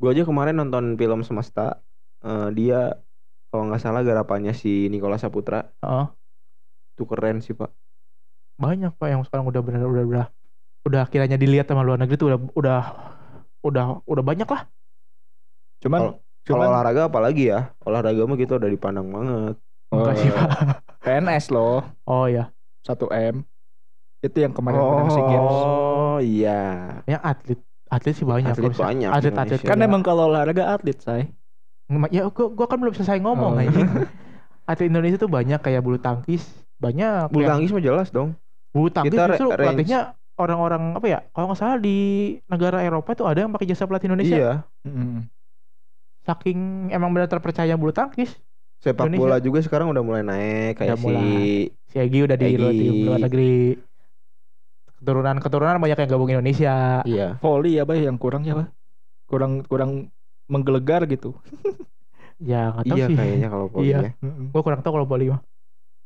Gue 0.00 0.08
aja 0.12 0.22
kemarin 0.28 0.54
nonton 0.60 0.84
film 1.00 1.20
semesta. 1.26 1.80
eh, 2.24 2.48
dia 2.56 2.76
kalau 3.50 3.62
nggak 3.68 3.82
salah 3.84 4.02
garapannya 4.08 4.52
si 4.56 4.88
Nicholas 4.92 5.22
Saputra. 5.24 5.60
Heeh. 5.82 6.06
Itu 6.94 7.04
keren 7.10 7.38
sih 7.44 7.54
pak. 7.60 7.70
banyak 8.54 8.92
pak 8.98 9.08
yang 9.10 9.22
sekarang 9.26 9.46
udah 9.50 9.62
benar 9.66 9.82
udah 9.82 10.04
udah 10.06 10.24
udah 10.86 11.02
kiranya 11.10 11.38
dilihat 11.40 11.66
sama 11.70 11.82
luar 11.86 11.98
negeri 12.02 12.16
tuh 12.20 12.28
udah 12.34 12.40
udah 12.54 12.80
udah 13.64 13.84
udah 14.06 14.24
banyak 14.24 14.48
lah 14.48 14.62
Cuman 15.82 16.02
Kalau 16.46 16.66
olahraga 16.66 17.02
apalagi 17.06 17.48
ya. 17.48 17.72
Olahraga 17.80 18.22
mah 18.22 18.36
gitu 18.36 18.52
udah 18.54 18.68
dipandang 18.68 19.08
banget. 19.08 19.56
enggak 19.86 20.14
sih 20.16 20.26
eh, 20.26 20.34
pak 20.34 20.48
PNS 21.00 21.44
loh 21.48 21.86
oh 22.02 22.26
ya 22.26 22.50
1 22.82 22.98
m 23.30 23.46
itu 24.18 24.36
yang 24.36 24.50
kemarin 24.50 24.80
menang 24.80 25.06
SEA 25.08 25.22
Games. 25.22 25.54
Oh 25.54 26.18
iya. 26.18 26.62
yang 27.04 27.22
atlet 27.22 27.60
atlet 27.86 28.10
sih 28.12 28.24
banyak 28.24 28.50
Atlet 28.50 28.74
banyak 28.74 29.06
atlet 29.08 29.30
atlet. 29.32 29.60
Kan 29.62 29.78
iya. 29.78 29.86
emang 29.86 30.02
kalau 30.02 30.26
olahraga 30.26 30.66
atlet, 30.68 30.98
say. 30.98 31.30
ya 32.10 32.26
gua, 32.26 32.46
gua 32.50 32.66
kan 32.66 32.76
belum 32.76 32.90
selesai 32.92 33.20
ngomong 33.20 33.54
Oh. 33.54 33.62
atlet 34.66 34.88
Indonesia 34.88 35.14
tuh 35.16 35.28
banyak 35.28 35.60
kayak 35.60 35.78
bulu 35.78 35.96
tangkis 35.96 36.42
banyak 36.74 37.30
Bulu 37.30 37.40
yang- 37.40 37.50
tangkis 37.54 37.70
mah 37.70 37.84
jelas 37.84 38.08
dong. 38.10 38.34
bulu 38.68 38.90
tangkis 38.90 39.14
Kita 39.14 39.30
justru 39.30 39.46
range- 39.48 39.78
pelatihnya 39.78 40.00
orang-orang 40.34 40.82
apa 40.92 41.06
ya 41.06 41.18
kalau 41.30 41.46
nggak 41.46 41.60
salah 41.60 41.78
di 41.78 41.96
negara 42.44 42.82
Eropa 42.82 43.14
tuh 43.14 43.24
ada 43.24 43.38
yang 43.38 43.52
pakai 43.52 43.68
jasa 43.68 43.86
pelatih 43.86 44.10
Indonesia 44.10 44.34
Iya. 44.34 44.52
Mm. 44.82 45.30
Saking 46.26 46.58
emang 46.90 47.10
benar 47.14 47.28
terpercaya 47.28 47.74
bulu 47.76 47.92
tangkis 47.92 48.30
Sepak 48.82 49.08
Indonesia. 49.08 49.20
bola 49.22 49.36
juga 49.40 49.58
sekarang 49.64 49.88
udah 49.92 50.04
mulai 50.04 50.22
naik 50.24 50.72
kayak 50.80 50.96
Udah 50.96 50.98
si 51.00 51.06
mulai. 51.06 51.32
si 51.90 51.96
Egi 52.00 52.18
udah 52.26 52.36
di 52.36 52.44
Egi. 52.48 52.60
luar, 52.60 52.72
di 52.74 52.86
luar 53.04 53.18
negeri 53.24 53.44
keturunan 55.00 55.36
keturunan 55.40 55.76
banyak 55.82 55.98
yang 56.00 56.10
gabung 56.10 56.30
Indonesia 56.32 56.74
Iya. 57.04 57.36
Volley 57.42 57.76
ya, 57.78 57.84
Bay, 57.84 58.00
yang 58.08 58.16
kurang 58.16 58.42
ya, 58.48 58.54
Bay. 58.56 58.66
Kurang 59.28 59.52
kurang 59.68 59.90
menggelegar 60.48 61.08
gitu. 61.08 61.36
ya 62.50 62.74
nggak 62.74 62.84
tahu 62.90 62.98
Iya 62.98 63.06
sih 63.08 63.16
kayaknya 63.16 63.48
kalau 63.52 63.66
poli 63.72 63.84
Iya. 63.88 63.98
ya. 64.04 64.10
gue 64.52 64.62
kurang 64.66 64.80
tahu 64.84 64.92
kalau 65.00 65.08
volley 65.08 65.26
mah 65.32 65.42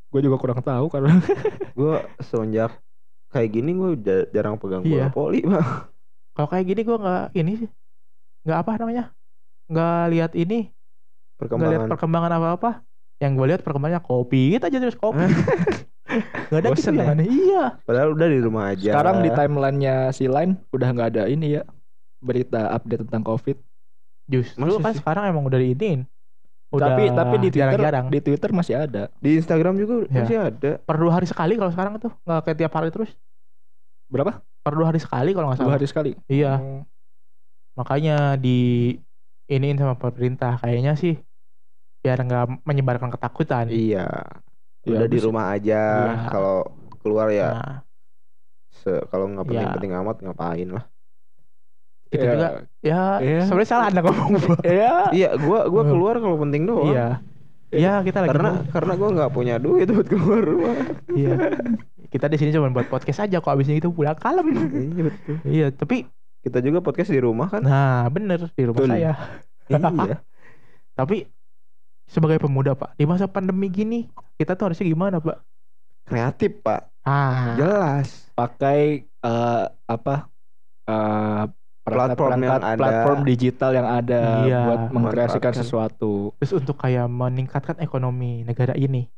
Gue 0.09 0.21
juga 0.25 0.37
kurang 0.41 0.61
tahu 0.65 0.87
karena 0.89 1.13
Gue 1.79 1.95
semenjak 2.25 2.71
kayak 3.29 3.51
gini 3.53 3.71
gue 3.77 3.91
jarang 4.33 4.57
pegang 4.61 4.83
bola 4.85 5.09
Iya. 5.09 5.09
poli 5.13 5.39
bang. 5.45 5.67
kalau 6.37 6.49
kayak 6.53 6.67
gini 6.71 6.81
gue 6.87 6.97
nggak 6.97 7.23
ini 7.37 7.53
sih 7.61 7.69
nggak 8.47 8.59
apa 8.63 8.71
namanya 8.81 9.05
nggak 9.69 10.03
lihat 10.11 10.33
ini 10.35 10.69
nggak 11.39 11.61
lihat 11.63 11.85
Perkembangan. 11.85 11.89
perkembangan 11.89 12.33
apa 12.35 12.49
apa 12.51 12.71
yang 13.19 13.33
gue 13.35 13.47
lihat 13.47 13.63
perkembangannya 13.63 14.01
kopi 14.01 14.55
gitu 14.55 14.65
aja 14.65 14.79
terus 14.79 14.97
kopi 14.97 15.23
nggak 16.49 16.59
ada 16.59 16.69
gitu 16.69 16.75
Bosen 16.75 16.93
ya? 16.93 16.99
yang 16.99 17.13
aneh 17.13 17.27
iya 17.29 17.65
Padahal 17.81 18.09
udah 18.13 18.27
di 18.27 18.41
rumah 18.41 18.65
aja. 18.73 18.91
sekarang 18.91 19.17
di 19.21 19.31
timelinenya 19.31 19.97
si 20.11 20.25
Line 20.25 20.57
udah 20.69 20.89
nggak 20.89 21.09
ada 21.11 21.23
ini 21.27 21.55
ya 21.55 21.63
berita 22.19 22.73
update 22.73 23.07
tentang 23.07 23.23
COVID. 23.23 23.57
justru 24.27 24.61
kan 24.79 24.93
sih? 24.93 24.99
sekarang 24.99 25.25
emang 25.27 25.45
udah 25.45 25.57
diinin 25.57 26.05
udah 26.69 26.85
tapi 26.91 27.03
tapi 27.09 27.35
di 27.39 27.49
Twitter 27.49 27.65
jarang-jarang 27.71 28.07
di 28.09 28.19
Twitter 28.21 28.51
masih 28.53 28.75
ada. 28.77 29.09
Di 29.17 29.37
Instagram 29.37 29.75
juga 29.77 29.95
Iya. 30.05 30.13
masih 30.19 30.37
ada. 30.39 30.71
per 30.79 30.97
dua 30.97 31.13
hari 31.13 31.25
sekali 31.25 31.57
kalau 31.57 31.71
sekarang 31.71 31.97
tuh 31.97 32.13
nggak 32.23 32.41
kayak 32.43 32.59
tiap 32.59 32.73
hari 32.73 32.89
terus 32.89 33.11
Berapa? 34.07 34.41
per 34.59 34.73
dua 34.73 34.87
hari 34.87 35.01
sekali 35.01 35.33
kalau 35.33 35.49
nggak 35.49 35.59
Dua 35.59 35.65
salah 35.65 35.77
hari 35.77 35.87
sekali. 35.87 36.13
iya 36.27 36.57
Oh. 36.57 36.83
makanya 37.73 38.35
di 38.35 38.93
iniin 39.49 39.77
sama 39.77 39.97
pemerintah 39.97 40.61
kayaknya 40.61 40.95
sih 40.95 41.17
biar 41.99 42.21
nggak 42.21 42.63
menyebarkan 42.63 43.11
ketakutan 43.11 43.67
Iya. 43.69 44.07
Ya, 44.87 44.95
Udah 44.95 45.09
di 45.11 45.19
bisa. 45.19 45.27
rumah 45.27 45.45
aja. 45.51 45.83
Iya. 46.07 46.29
Kalau 46.31 46.57
keluar 47.01 47.29
ya 47.29 47.49
nah 47.53 47.77
se- 48.71 49.05
kalau 49.09 49.27
nggak 49.27 49.45
Iya. 49.45 49.51
penting-penting 49.51 49.93
amat 49.97 50.17
ngapain 50.23 50.69
lah. 50.71 50.85
kita 52.09 52.25
Ya. 52.25 52.33
juga 52.33 52.49
ya 52.81 53.03
Iya. 53.21 53.41
sebenarnya 53.45 53.69
salah 53.69 53.87
anda 53.89 54.01
ngomong 54.01 54.33
Iya. 54.65 54.95
Iya, 55.13 55.29
gua 55.37 55.69
gua 55.69 55.83
keluar 55.85 56.15
kalau 56.17 56.37
penting 56.39 56.65
doang. 56.65 56.89
iya 56.89 57.09
Iya 57.69 58.01
kita 58.01 58.25
lagi 58.25 58.33
Karena 58.33 58.49
mau- 58.55 58.65
karena 58.73 58.93
gua 58.97 59.09
nggak 59.13 59.33
punya 59.35 59.55
duit 59.57 59.85
buat 59.87 60.09
keluar 60.09 60.41
rumah. 60.41 60.73
iya 61.13 61.37
kita 62.09 62.25
di 62.25 62.37
sini 62.37 62.49
cuma 62.49 62.73
buat 62.73 62.89
podcast 62.89 63.21
aja 63.21 63.37
kok 63.39 63.53
abisnya 63.53 63.77
itu 63.77 63.93
pulang 63.93 64.17
kalem 64.17 64.49
iya 64.49 65.03
betul. 65.05 65.35
iya 65.45 65.67
tapi 65.69 66.09
Kita 66.49 66.59
juga 66.59 66.81
podcast 66.81 67.09
di 67.09 67.21
rumah 67.21 67.47
kan. 67.47 67.61
nah 67.61 68.09
bener 68.09 68.49
di 68.49 68.65
rumah 68.65 68.81
Betul. 68.81 68.93
saya 68.97 69.13
iya. 69.69 70.17
tapi 70.93 71.29
sebagai 72.05 72.41
pemuda 72.41 72.73
pak 72.73 72.97
di 72.97 73.05
masa 73.05 73.29
pandemi 73.29 73.69
gini 73.69 74.09
kita 74.35 74.57
tuh 74.57 74.73
harusnya 74.73 74.89
gimana 74.89 75.21
pak 75.21 75.45
Kreatif, 76.03 76.65
Pak. 76.65 76.89
ah 77.05 77.53
Jelas. 77.55 78.33
Pakai 78.33 79.05
eh, 79.05 79.65
apa? 79.85 80.15
eh, 80.89 81.45
Platform 81.85 82.37
yang 82.39 82.57
ada. 82.59 82.77
platform 82.77 83.19
digital 83.25 83.71
yang 83.73 83.85
ada 83.85 84.21
Iya. 84.43 84.61
buat 84.63 84.81
mengkreasikan 84.91 85.53
sesuatu. 85.53 86.33
terus 86.37 86.53
untuk 86.55 86.77
kayak 86.77 87.05
meningkatkan 87.07 87.77
ekonomi 87.79 88.41
negara 88.43 88.73
ini 88.73 89.09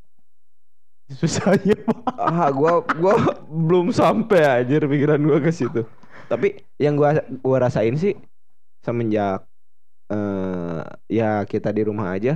susah 1.11 1.59
ya 1.63 1.75
pak 1.75 2.15
Ah, 2.15 2.51
gua 2.51 2.83
gua 2.95 3.15
belum 3.67 3.91
sampai 3.91 4.63
aja 4.63 4.79
pikiran 4.81 5.19
gua 5.19 5.39
ke 5.39 5.51
situ. 5.51 5.83
Tapi 6.31 6.47
yang 6.79 6.95
gua 7.01 7.11
gua 7.43 7.59
rasain 7.67 7.95
sih 7.99 8.15
semenjak 8.87 9.45
eh 10.13 10.81
ya 11.19 11.43
kita 11.53 11.71
di 11.77 11.83
rumah 11.89 12.09
aja 12.17 12.33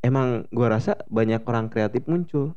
emang 0.00 0.48
gua 0.52 0.68
rasa 0.80 0.92
banyak 1.08 1.40
orang 1.44 1.66
kreatif 1.72 2.02
muncul. 2.08 2.56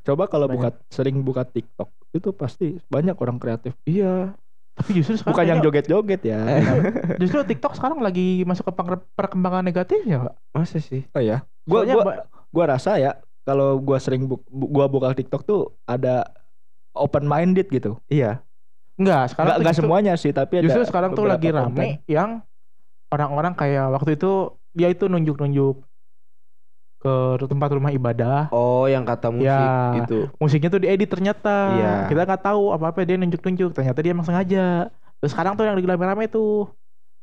Coba 0.00 0.24
kalau 0.32 0.48
buka 0.48 0.72
sering 0.88 1.20
buka 1.20 1.44
TikTok 1.44 1.92
itu 2.16 2.28
pasti 2.32 2.80
banyak 2.88 3.16
orang 3.20 3.36
kreatif. 3.36 3.76
Iya. 3.84 4.34
tapi 4.70 4.96
justru 4.96 5.18
sekarang 5.20 5.34
Bukan 5.36 5.46
yang 5.50 5.60
joget-joget 5.60 6.20
ya. 6.24 6.40
justru 7.20 7.38
TikTok 7.44 7.76
sekarang 7.76 8.00
lagi 8.00 8.46
masuk 8.48 8.64
ke 8.70 8.72
perkembangan 9.12 9.60
negatifnya 9.66 10.24
pak 10.24 10.34
Masa 10.56 10.78
sih? 10.80 11.04
Oh 11.12 11.20
ya. 11.20 11.44
Gua 11.68 11.84
Soalnya 11.84 11.94
gua 12.00 12.04
ba- 12.06 12.24
gua 12.48 12.64
rasa 12.78 12.96
ya 12.96 13.12
kalau 13.44 13.76
gua 13.76 13.98
sering 14.00 14.24
bu- 14.24 14.40
gua 14.48 14.88
buka 14.88 15.12
TikTok 15.12 15.42
tuh 15.44 15.60
ada 15.84 16.24
open 16.96 17.28
minded 17.28 17.68
gitu. 17.68 18.00
Iya. 18.08 18.40
Sekarang 19.00 19.26
Enggak 19.26 19.56
tuh 19.56 19.62
enggak 19.64 19.76
semuanya 19.76 20.12
sih, 20.14 20.30
tapi 20.30 20.60
ada 20.60 20.64
Justru 20.68 20.82
sekarang 20.84 21.10
tuh 21.12 21.24
lagi 21.24 21.48
konten. 21.48 21.72
rame 21.72 22.04
yang 22.04 22.44
orang-orang 23.08 23.52
kayak 23.54 23.90
waktu 23.90 24.14
itu 24.14 24.32
dia 24.70 24.88
itu 24.88 25.08
nunjuk-nunjuk 25.08 25.82
ke 27.00 27.12
tempat 27.40 27.68
rumah 27.72 27.88
ibadah. 27.90 28.52
Oh, 28.52 28.84
yang 28.84 29.08
kata 29.08 29.32
musik 29.32 29.48
Ya. 29.48 30.04
itu. 30.04 30.28
Musiknya 30.36 30.68
tuh 30.68 30.84
diedit 30.84 31.08
ternyata. 31.08 31.56
Iya. 31.72 31.94
Kita 32.06 32.28
nggak 32.28 32.42
tahu 32.44 32.76
apa-apa 32.76 33.08
dia 33.08 33.16
nunjuk-nunjuk. 33.16 33.72
Ternyata 33.72 33.98
dia 33.98 34.12
emang 34.12 34.28
sengaja. 34.28 34.92
Terus 35.16 35.32
sekarang 35.32 35.56
tuh 35.56 35.64
yang 35.64 35.80
lagi 35.80 35.88
rame-rame 35.88 36.28
tuh 36.28 36.68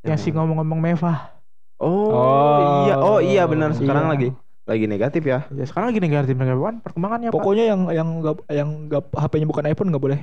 yang 0.02 0.18
si 0.18 0.34
ngomong-ngomong 0.34 0.82
Meva. 0.82 1.38
Oh, 1.78 2.10
Oh. 2.10 2.58
iya. 2.84 2.96
Oh, 2.98 3.20
iya 3.22 3.44
benar 3.46 3.78
sekarang 3.78 4.10
Iya. 4.10 4.13
lagi 4.13 4.30
lagi 4.68 4.84
negatif 4.84 5.24
ya. 5.24 5.48
Ya, 5.48 5.63
sekarang 5.63 5.94
lagi 5.94 6.02
negatif 6.04 6.34
negatif 6.36 6.60
perkembangannya 6.84 7.30
Pak. 7.32 7.36
Pokoknya 7.38 7.66
yang 7.72 7.82
yang 7.88 8.08
nggak 8.20 8.36
yang 8.52 8.70
nggak 8.90 9.04
HP-nya 9.16 9.48
bukan 9.48 9.63
iPhone 9.63 9.90
nggak 9.94 10.04
boleh. 10.04 10.20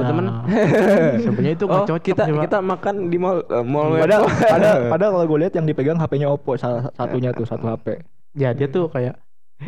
Temen. 0.00 0.24
Nah, 0.24 0.42
sebenarnya 1.24 1.54
itu 1.54 1.64
Oh, 1.64 1.82
cocok 1.82 1.98
kita 2.00 2.22
sih, 2.24 2.34
kita 2.38 2.58
makan 2.58 2.94
di 3.06 3.16
mall 3.16 3.42
eh, 3.42 3.64
mall 3.64 3.96
Padahal 3.96 4.22
Metro. 4.24 4.46
padahal, 4.54 4.78
padahal 4.88 5.10
kalau 5.12 5.26
gue 5.26 5.38
lihat 5.40 5.54
yang 5.54 5.66
dipegang 5.66 5.96
HP-nya 5.96 6.28
Oppo 6.28 6.54
salah 6.54 6.88
satunya 6.92 7.30
tuh 7.32 7.44
satu 7.44 7.66
HP. 7.66 7.86
ya 8.32 8.52
dia 8.52 8.68
tuh 8.68 8.86
kayak 8.86 9.18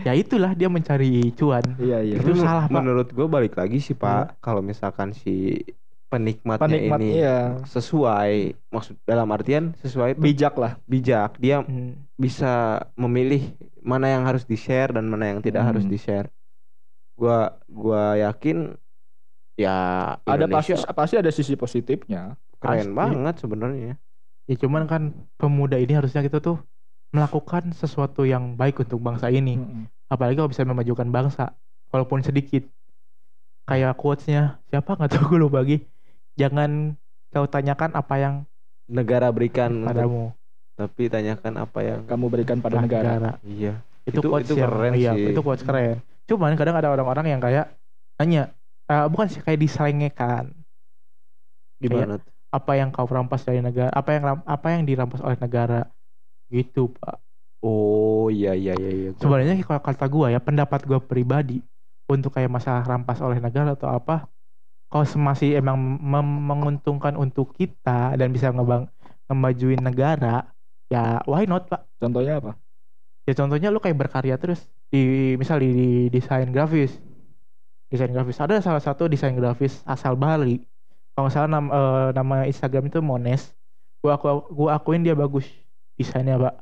ya 0.00 0.12
itulah 0.12 0.52
dia 0.52 0.68
mencari 0.68 1.34
cuan. 1.34 1.64
Iya 1.76 1.98
iya. 2.00 2.14
Itu 2.16 2.36
salah, 2.36 2.64
Pak. 2.64 2.72
Menurut 2.72 3.08
gue 3.08 3.26
balik 3.26 3.54
lagi 3.54 3.78
sih 3.78 3.92
Pak, 3.92 4.38
kalau 4.38 4.60
misalkan 4.60 5.10
si 5.10 5.58
penikmatnya 6.06 6.66
Penikmat 6.66 6.98
ini 6.98 7.10
iya. 7.16 7.58
sesuai 7.64 8.32
maksud 8.68 8.98
dalam 9.04 9.30
artian 9.30 9.78
sesuai 9.78 10.14
itu 10.14 10.20
Bijak 10.20 10.54
lah. 10.54 10.74
bijak, 10.84 11.38
dia 11.38 11.62
Hmm. 11.62 12.02
bisa 12.14 12.52
memilih 12.94 13.54
mana 13.80 14.10
yang 14.10 14.22
harus 14.22 14.42
di-share 14.42 14.90
dan 14.90 15.06
mana 15.06 15.30
yang 15.30 15.38
tidak 15.38 15.62
harus 15.64 15.82
Hmm. 15.82 15.90
di-share. 15.90 16.26
Gua 17.14 17.38
gua 17.64 18.18
yakin 18.18 18.74
ya 19.60 19.76
Ada 20.24 20.48
pasti 20.48 20.72
Indonesia 20.72 20.96
pasti 20.96 21.14
ada 21.20 21.30
sisi 21.30 21.54
positifnya. 21.54 22.34
keren 22.60 22.88
pasti. 22.88 22.96
banget 22.96 23.34
sebenarnya. 23.40 23.92
Ya 24.48 24.54
cuman 24.56 24.84
kan 24.84 25.02
pemuda 25.36 25.76
ini 25.76 25.92
harusnya 25.92 26.20
kita 26.20 26.40
tuh 26.40 26.60
melakukan 27.12 27.76
sesuatu 27.76 28.24
yang 28.24 28.56
baik 28.56 28.80
untuk 28.80 29.00
bangsa 29.00 29.28
ini. 29.28 29.60
Mm-mm. 29.60 29.84
Apalagi 30.08 30.40
kalau 30.40 30.50
bisa 30.50 30.64
memajukan 30.64 31.08
bangsa, 31.08 31.52
walaupun 31.88 32.24
sedikit. 32.24 32.64
Kayak 33.64 33.94
quotesnya 33.94 34.58
siapa 34.66 34.98
nggak 34.98 35.10
tahu 35.14 35.36
gue 35.36 35.40
lupa 35.46 35.62
lagi. 35.62 35.84
Jangan 36.34 36.96
kau 37.30 37.46
tanyakan 37.46 37.94
apa 37.94 38.14
yang 38.18 38.34
Negara 38.90 39.30
berikan 39.30 39.86
padamu 39.86 40.34
tapi 40.80 41.12
tanyakan 41.12 41.60
apa 41.60 41.78
yang 41.84 42.00
Kamu 42.08 42.32
berikan 42.32 42.64
pada 42.64 42.80
negara. 42.80 43.36
iya. 43.44 43.84
Itu, 44.08 44.24
Itu- 44.24 44.30
quotes 44.32 44.48
itu 44.48 44.56
yang 44.56 44.64
keren 44.72 44.92
iya, 44.96 45.12
sih. 45.12 45.28
itu 45.28 45.40
quotes 45.44 45.60
keren. 45.60 46.00
Cuman 46.24 46.56
kadang 46.56 46.72
ada 46.80 46.88
orang-orang 46.88 47.36
yang 47.36 47.40
kayak 47.44 47.76
nanya, 48.16 48.48
eh, 48.92 49.04
bukan 49.12 49.26
sih 49.32 49.40
kayak 49.44 49.60
diselengekan 49.64 50.44
Gimana? 51.80 52.14
tuh? 52.18 52.32
apa 52.50 52.72
yang 52.80 52.90
kau 52.94 53.06
rampas 53.06 53.42
dari 53.46 53.60
negara, 53.62 53.90
apa 53.94 54.10
yang 54.16 54.24
apa 54.54 54.66
yang 54.74 54.82
dirampas 54.88 55.22
oleh 55.22 55.38
negara, 55.38 55.86
gitu 56.54 56.90
pak. 56.98 57.16
Oh 57.68 58.22
iya 58.34 58.50
iya 58.60 58.72
iya 58.80 58.90
iya. 58.98 59.08
Sebenarnya 59.20 59.54
kalau 59.68 59.82
kata 59.84 60.04
gua 60.08 60.26
ya 60.34 60.40
pendapat 60.40 60.80
gua 60.88 61.00
pribadi 61.02 61.60
untuk 62.08 62.32
kayak 62.34 62.50
masalah 62.50 62.82
rampas 62.88 63.18
oleh 63.22 63.38
negara 63.38 63.76
atau 63.76 63.90
apa 63.92 64.26
kalau 64.90 65.06
masih 65.30 65.58
emang 65.60 65.76
mem- 65.80 66.42
menguntungkan 66.50 67.14
untuk 67.18 67.52
kita 67.58 68.14
dan 68.18 68.28
bisa 68.34 68.50
ngebang 68.54 68.88
ngemajuin 69.30 69.80
negara 69.82 70.50
ya 70.92 71.22
why 71.28 71.44
not 71.46 71.68
pak 71.70 71.86
Contohnya 72.00 72.32
apa? 72.40 72.50
ya 73.28 73.32
contohnya 73.38 73.68
lu 73.74 73.78
kayak 73.84 73.98
berkarya 74.00 74.34
terus 74.40 74.66
di 74.92 74.98
misal 75.40 75.56
di, 75.62 75.68
di 75.70 75.86
desain 76.14 76.48
grafis 76.54 76.98
desain 77.90 78.08
grafis 78.08 78.38
ada 78.38 78.56
salah 78.58 78.78
satu 78.78 79.04
desain 79.04 79.34
grafis 79.34 79.82
asal 79.84 80.14
Bali 80.14 80.62
kalau 81.12 81.26
nggak 81.26 81.34
salah 81.34 81.50
nama, 81.50 81.68
eh, 81.68 82.08
nama 82.14 82.36
Instagram 82.44 82.86
itu 82.86 82.98
Mones 83.00 83.50
gua 83.98 84.14
aku 84.14 84.26
gua 84.48 84.68
akuin 84.74 85.02
dia 85.02 85.12
bagus 85.12 85.44
desainnya 85.94 86.38
pak 86.38 86.54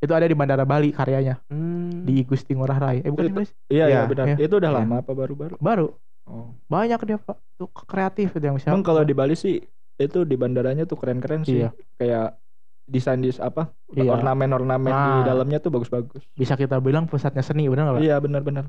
itu 0.00 0.10
ada 0.10 0.24
di 0.24 0.32
Bandara 0.32 0.64
Bali 0.64 0.90
karyanya 0.90 1.38
Hmm. 1.46 2.02
di 2.02 2.24
Gusti 2.24 2.50
Ngurah 2.50 2.80
Rai 2.80 2.98
eh 2.98 3.08
bukan 3.08 3.28
Itu-? 3.28 3.52
Iya, 3.68 3.84
iya 3.86 3.86
Iya, 3.86 4.00
benar. 4.08 4.24
iya. 4.26 4.36
Itu 4.40 4.54
udah 4.56 4.70
Iya. 4.70 4.78
lama 4.80 4.94
apa 4.98 5.12
baru-baru? 5.12 5.54
baru 5.60 5.88
Oh. 6.24 6.56
banyak 6.66 7.00
dia 7.04 7.18
pak 7.18 7.36
itu 7.36 7.64
kreatif 7.84 8.28
itu 8.30 8.40
yang 8.40 8.56
bisa 8.56 8.70
Emang 8.70 8.80
kalau 8.80 9.02
di 9.02 9.12
Bali 9.12 9.34
sih 9.34 9.60
itu 9.94 10.18
di 10.22 10.32
bandaranya 10.32 10.82
tuh 10.82 10.96
keren-keren 10.96 11.42
sih. 11.42 11.60
Iya. 11.60 11.76
Kayak 11.94 12.40
desain 12.86 13.20
dis 13.20 13.36
apa? 13.36 13.68
Iya. 13.92 14.16
Ornamen-ornamen 14.16 14.88
di 14.88 15.12
Ah. 15.20 15.26
dalamnya 15.26 15.58
tuh 15.58 15.70
bagus-bagus. 15.70 16.24
bisa 16.32 16.56
kita 16.56 16.78
bilang 16.78 17.04
pusatnya 17.04 17.44
seni 17.44 17.68
benar 17.68 17.84
nggak 17.84 17.96
pak 17.98 18.02
Iya, 18.02 18.16
benar-benar. 18.16 18.64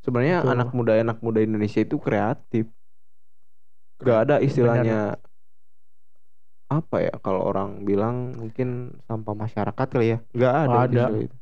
Sebenarnya 0.00 0.36
Betul. 0.40 0.52
anak 0.52 0.68
muda 0.72 0.92
anak 0.96 1.18
muda 1.20 1.38
Indonesia 1.38 1.80
itu 1.80 1.96
kreatif. 1.96 2.64
Gak 4.00 4.18
ada 4.24 4.36
istilahnya 4.40 5.20
apa 6.70 6.96
ya 7.02 7.14
kalau 7.18 7.42
orang 7.42 7.82
bilang 7.82 8.30
mungkin 8.32 8.68
sampah 9.04 9.34
masyarakat 9.34 9.86
kali 9.90 10.06
ya. 10.08 10.18
Gak 10.32 10.54
ada. 10.66 10.76
Ada. 10.86 11.04
itu. 11.18 11.36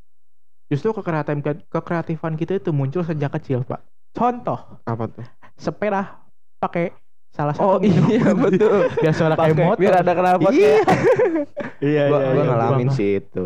justru 0.69 0.93
kekreatifan 0.93 1.41
kekreatifan 1.65 2.33
kita 2.35 2.53
itu 2.55 2.69
muncul 2.69 3.01
sejak 3.01 3.33
kecil 3.33 3.65
pak 3.65 3.81
contoh 4.13 4.77
Apa 4.85 5.09
tuh? 5.09 5.25
sepeda 5.57 6.21
pakai 6.57 6.93
salah 7.33 7.57
satu 7.57 7.65
Oh 7.65 7.77
minum 7.81 8.05
iya 8.05 8.29
betul. 8.37 8.85
biar 9.01 9.09
suara 9.09 9.33
kayak 9.33 9.57
motor 9.57 9.81
Biar 9.81 9.95
ada 9.97 10.13
kenapa 10.13 10.49
Iya. 10.53 10.77
Iya, 11.81 12.03
Gua, 12.05 12.19
iya, 12.21 12.29
gua 12.29 12.37
iya. 12.37 12.43
ngalamin 12.45 12.85
Gua- 12.85 12.97
sih 12.97 13.09
itu. 13.17 13.45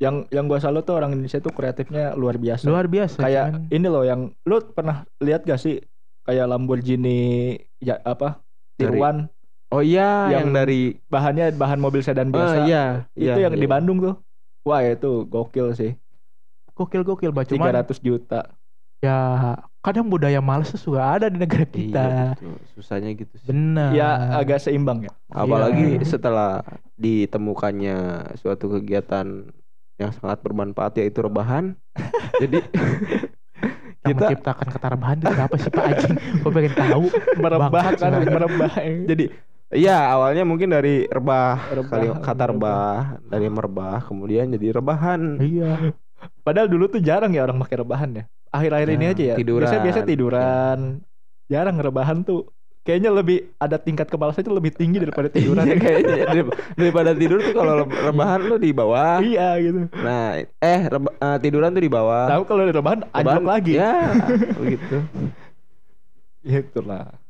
Yang 0.00 0.32
yang 0.32 0.48
gua 0.48 0.58
salut 0.58 0.82
tuh 0.82 0.96
orang 0.96 1.12
Indonesia 1.12 1.38
tuh 1.38 1.52
kreatifnya 1.52 2.16
luar 2.16 2.40
biasa. 2.40 2.64
luar 2.64 2.88
biasa 2.88 3.20
kayak 3.20 3.46
cuman- 3.52 3.68
ini 3.68 3.86
loh 3.86 4.02
yang 4.02 4.20
lu 4.42 4.56
pernah 4.72 5.04
lihat 5.20 5.44
gak 5.44 5.60
sih 5.60 5.76
kayak 6.24 6.48
Lamborghini 6.48 7.52
ya 7.78 8.00
apa? 8.02 8.40
Dari- 8.74 8.96
Tiruan 8.96 9.28
Oh 9.70 9.86
iya 9.86 10.26
Yang 10.34 10.50
yang, 10.50 10.50
dari 10.50 10.80
bahannya 11.06 11.54
bahan 11.54 11.78
mobil 11.78 12.02
sedan 12.02 12.32
Oh 12.32 12.34
biasa. 12.34 12.66
iya, 12.66 13.06
itu 13.14 13.30
iya, 13.38 13.46
yang 13.46 13.54
di 13.54 13.62
iya. 13.62 13.70
Bandung 13.70 14.02
tuh. 14.02 14.14
Wah 14.66 14.82
itu 14.82 15.30
gokil 15.30 15.78
sih. 15.78 15.94
Gokil 16.74 17.06
gokil 17.06 17.30
cuman 17.30 17.46
300 17.46 18.02
juta. 18.02 18.50
Ya 18.98 19.54
kadang 19.78 20.10
budaya 20.10 20.42
males 20.42 20.74
suka 20.74 21.14
ada 21.14 21.30
di 21.30 21.38
negara 21.38 21.62
kita. 21.64 22.02
Iya, 22.02 22.26
betul. 22.34 22.56
Susahnya 22.74 23.14
gitu 23.14 23.30
sih. 23.38 23.46
benar 23.46 23.94
ya 23.94 24.10
agak 24.36 24.58
seimbang 24.58 25.06
ya. 25.06 25.12
Apalagi 25.30 26.02
Iya. 26.02 26.08
setelah 26.08 26.66
ditemukannya 26.98 27.96
suatu 28.42 28.74
kegiatan 28.74 29.54
yang 30.00 30.12
sangat 30.16 30.40
bermanfaat 30.40 30.96
yaitu 30.96 31.20
rebahan. 31.20 31.76
Jadi 32.42 32.58
kita 34.00 34.00
kita 34.00 34.16
menciptakan 34.16 34.68
ketarbahan 34.72 35.16
itu 35.20 35.28
apa 35.28 35.56
sih 35.60 35.70
pak 35.70 35.84
anjing 35.84 36.14
gue 36.16 36.50
pengen 36.50 36.72
tahu 36.72 37.04
merebah 37.36 37.68
Bangsat 37.68 38.00
kan 38.00 38.10
sebenarnya. 38.16 38.32
merebah 38.32 38.72
jadi 39.06 39.24
Iya 39.70 39.96
awalnya 40.10 40.42
mungkin 40.42 40.74
dari 40.74 41.06
rebah, 41.06 41.62
Rebah, 41.70 41.86
kali 41.86 42.06
kata 42.26 42.44
rebah 42.50 43.22
dari 43.22 43.46
merebah 43.46 44.02
kemudian 44.02 44.50
jadi 44.50 44.74
rebahan. 44.74 45.38
iya 45.38 45.94
padahal 46.42 46.66
dulu 46.66 46.90
tuh 46.90 46.98
jarang 46.98 47.30
ya 47.30 47.44
orang 47.46 47.60
pakai 47.62 47.76
rebahan 47.78 48.10
ya 48.12 48.24
akhir-akhir 48.50 48.88
ini 48.90 49.04
Jarang. 49.06 49.14
aja 49.14 49.24
ya 49.24 49.34
Tiduran. 49.38 49.60
biasanya 49.62 49.82
biasa 49.86 50.00
tiduran 50.02 50.78
jarang 51.46 51.76
rebahan 51.78 52.18
tuh 52.24 52.50
kayaknya 52.80 53.10
lebih 53.10 53.52
ada 53.56 53.76
tingkat 53.76 54.08
kemalasan 54.08 54.42
itu 54.42 54.50
lebih 54.50 54.72
tinggi 54.72 54.98
daripada 54.98 55.28
tiduran 55.28 55.64
Iya, 55.64 55.76
kayaknya 55.84 56.14
Darip- 56.24 56.54
daripada 56.74 57.10
tidur 57.12 57.38
tuh 57.40 57.52
kalau 57.52 57.74
re- 57.84 58.00
rebahan 58.02 58.40
lu 58.42 58.56
di 58.56 58.70
bawah. 58.70 59.20
iya 59.20 59.48
gitu 59.58 59.86
Nah, 59.94 60.22
eh 60.40 60.80
reba- 60.86 61.14
eh, 61.14 61.36
tiduran 61.38 61.70
tuh 61.70 61.82
di 61.82 61.92
bawah. 61.92 62.26
tahu 62.26 62.42
kalau 62.44 62.62
di 62.64 62.72
rebahan 62.72 63.00
anjlok 63.10 63.20
Rebahan- 63.36 63.46
lagi 63.46 63.72
Ya, 63.80 63.92
begitu. 64.56 64.96
itulah 66.40 67.20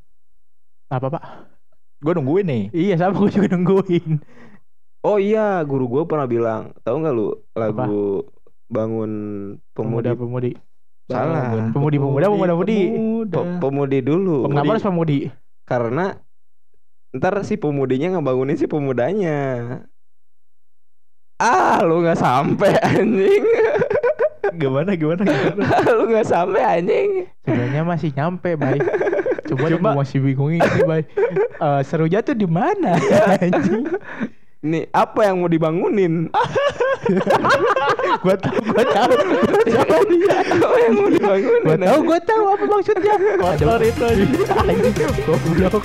apa 0.88 1.06
pak 1.08 1.22
gue 2.00 2.12
nungguin 2.14 2.46
nih 2.46 2.62
iya 2.72 2.94
sama 2.96 3.18
gue 3.18 3.30
juga 3.32 3.48
nungguin 3.50 4.22
Oh 5.00 5.16
iya, 5.16 5.64
guru 5.64 5.88
gua 5.88 6.04
pernah 6.04 6.28
bilang, 6.28 6.76
tahu 6.84 7.00
nggak 7.00 7.14
lu 7.16 7.32
lagu 7.56 8.20
bangun 8.68 9.12
pemuda 9.72 10.12
pemudi 10.12 10.20
pemudi 10.20 10.50
Salah. 11.08 11.56
Bangun 11.56 11.64
Pemudi, 11.72 11.96
pemuda, 11.96 12.26
pemuda, 12.28 12.52
pemudi. 12.52 12.80
pemudi 13.64 13.98
dulu. 14.04 14.44
kenapa 14.44 14.76
harus 14.76 14.84
pemudi 14.84 15.18
Karena 15.70 16.18
ntar 17.14 17.38
si 17.46 17.54
pemudinya 17.54 18.18
ngebangunin 18.18 18.58
si 18.58 18.66
pemudanya. 18.66 19.38
Ah, 21.38 21.80
lu 21.80 22.02
nggak 22.02 22.18
sampai 22.18 22.74
anjing. 22.90 23.44
gimana 24.50 24.98
gimana 24.98 25.22
gimana 25.22 25.62
lu 25.96 26.10
nggak 26.10 26.26
sampai 26.26 26.58
anjing. 26.60 27.10
sebenarnya 27.46 27.82
masih 27.86 28.10
nyampe 28.10 28.58
bay 28.58 28.82
coba 29.48 29.66
Cuma- 29.70 29.94
masih 29.94 30.18
bingung 30.18 30.58
ini 30.58 30.80
bay 30.84 31.06
Eh, 31.60 31.80
serunya 31.86 32.18
tuh 32.20 32.34
di 32.34 32.48
mana 32.48 32.98
anjing 33.38 33.84
Nih, 34.60 34.92
apa 34.92 35.24
yang 35.24 35.40
mau 35.40 35.48
dibangunin? 35.48 36.28
gue 38.24 38.36
tahu 38.36 38.60
gue 38.60 38.84
tahu 38.92 39.12
Siapa 39.64 39.96
dia? 40.04 40.36
Apa 40.44 40.76
yang 40.84 40.92
mau 41.00 41.08
dibangunin? 41.08 41.64
gue 41.64 41.76
tahu 41.80 41.98
gue 42.04 42.20
tahu 42.28 42.42
apa 42.44 42.64
maksudnya 42.68 43.14
kotor 43.40 43.80
itu 43.80 44.04
goblok 45.24 45.84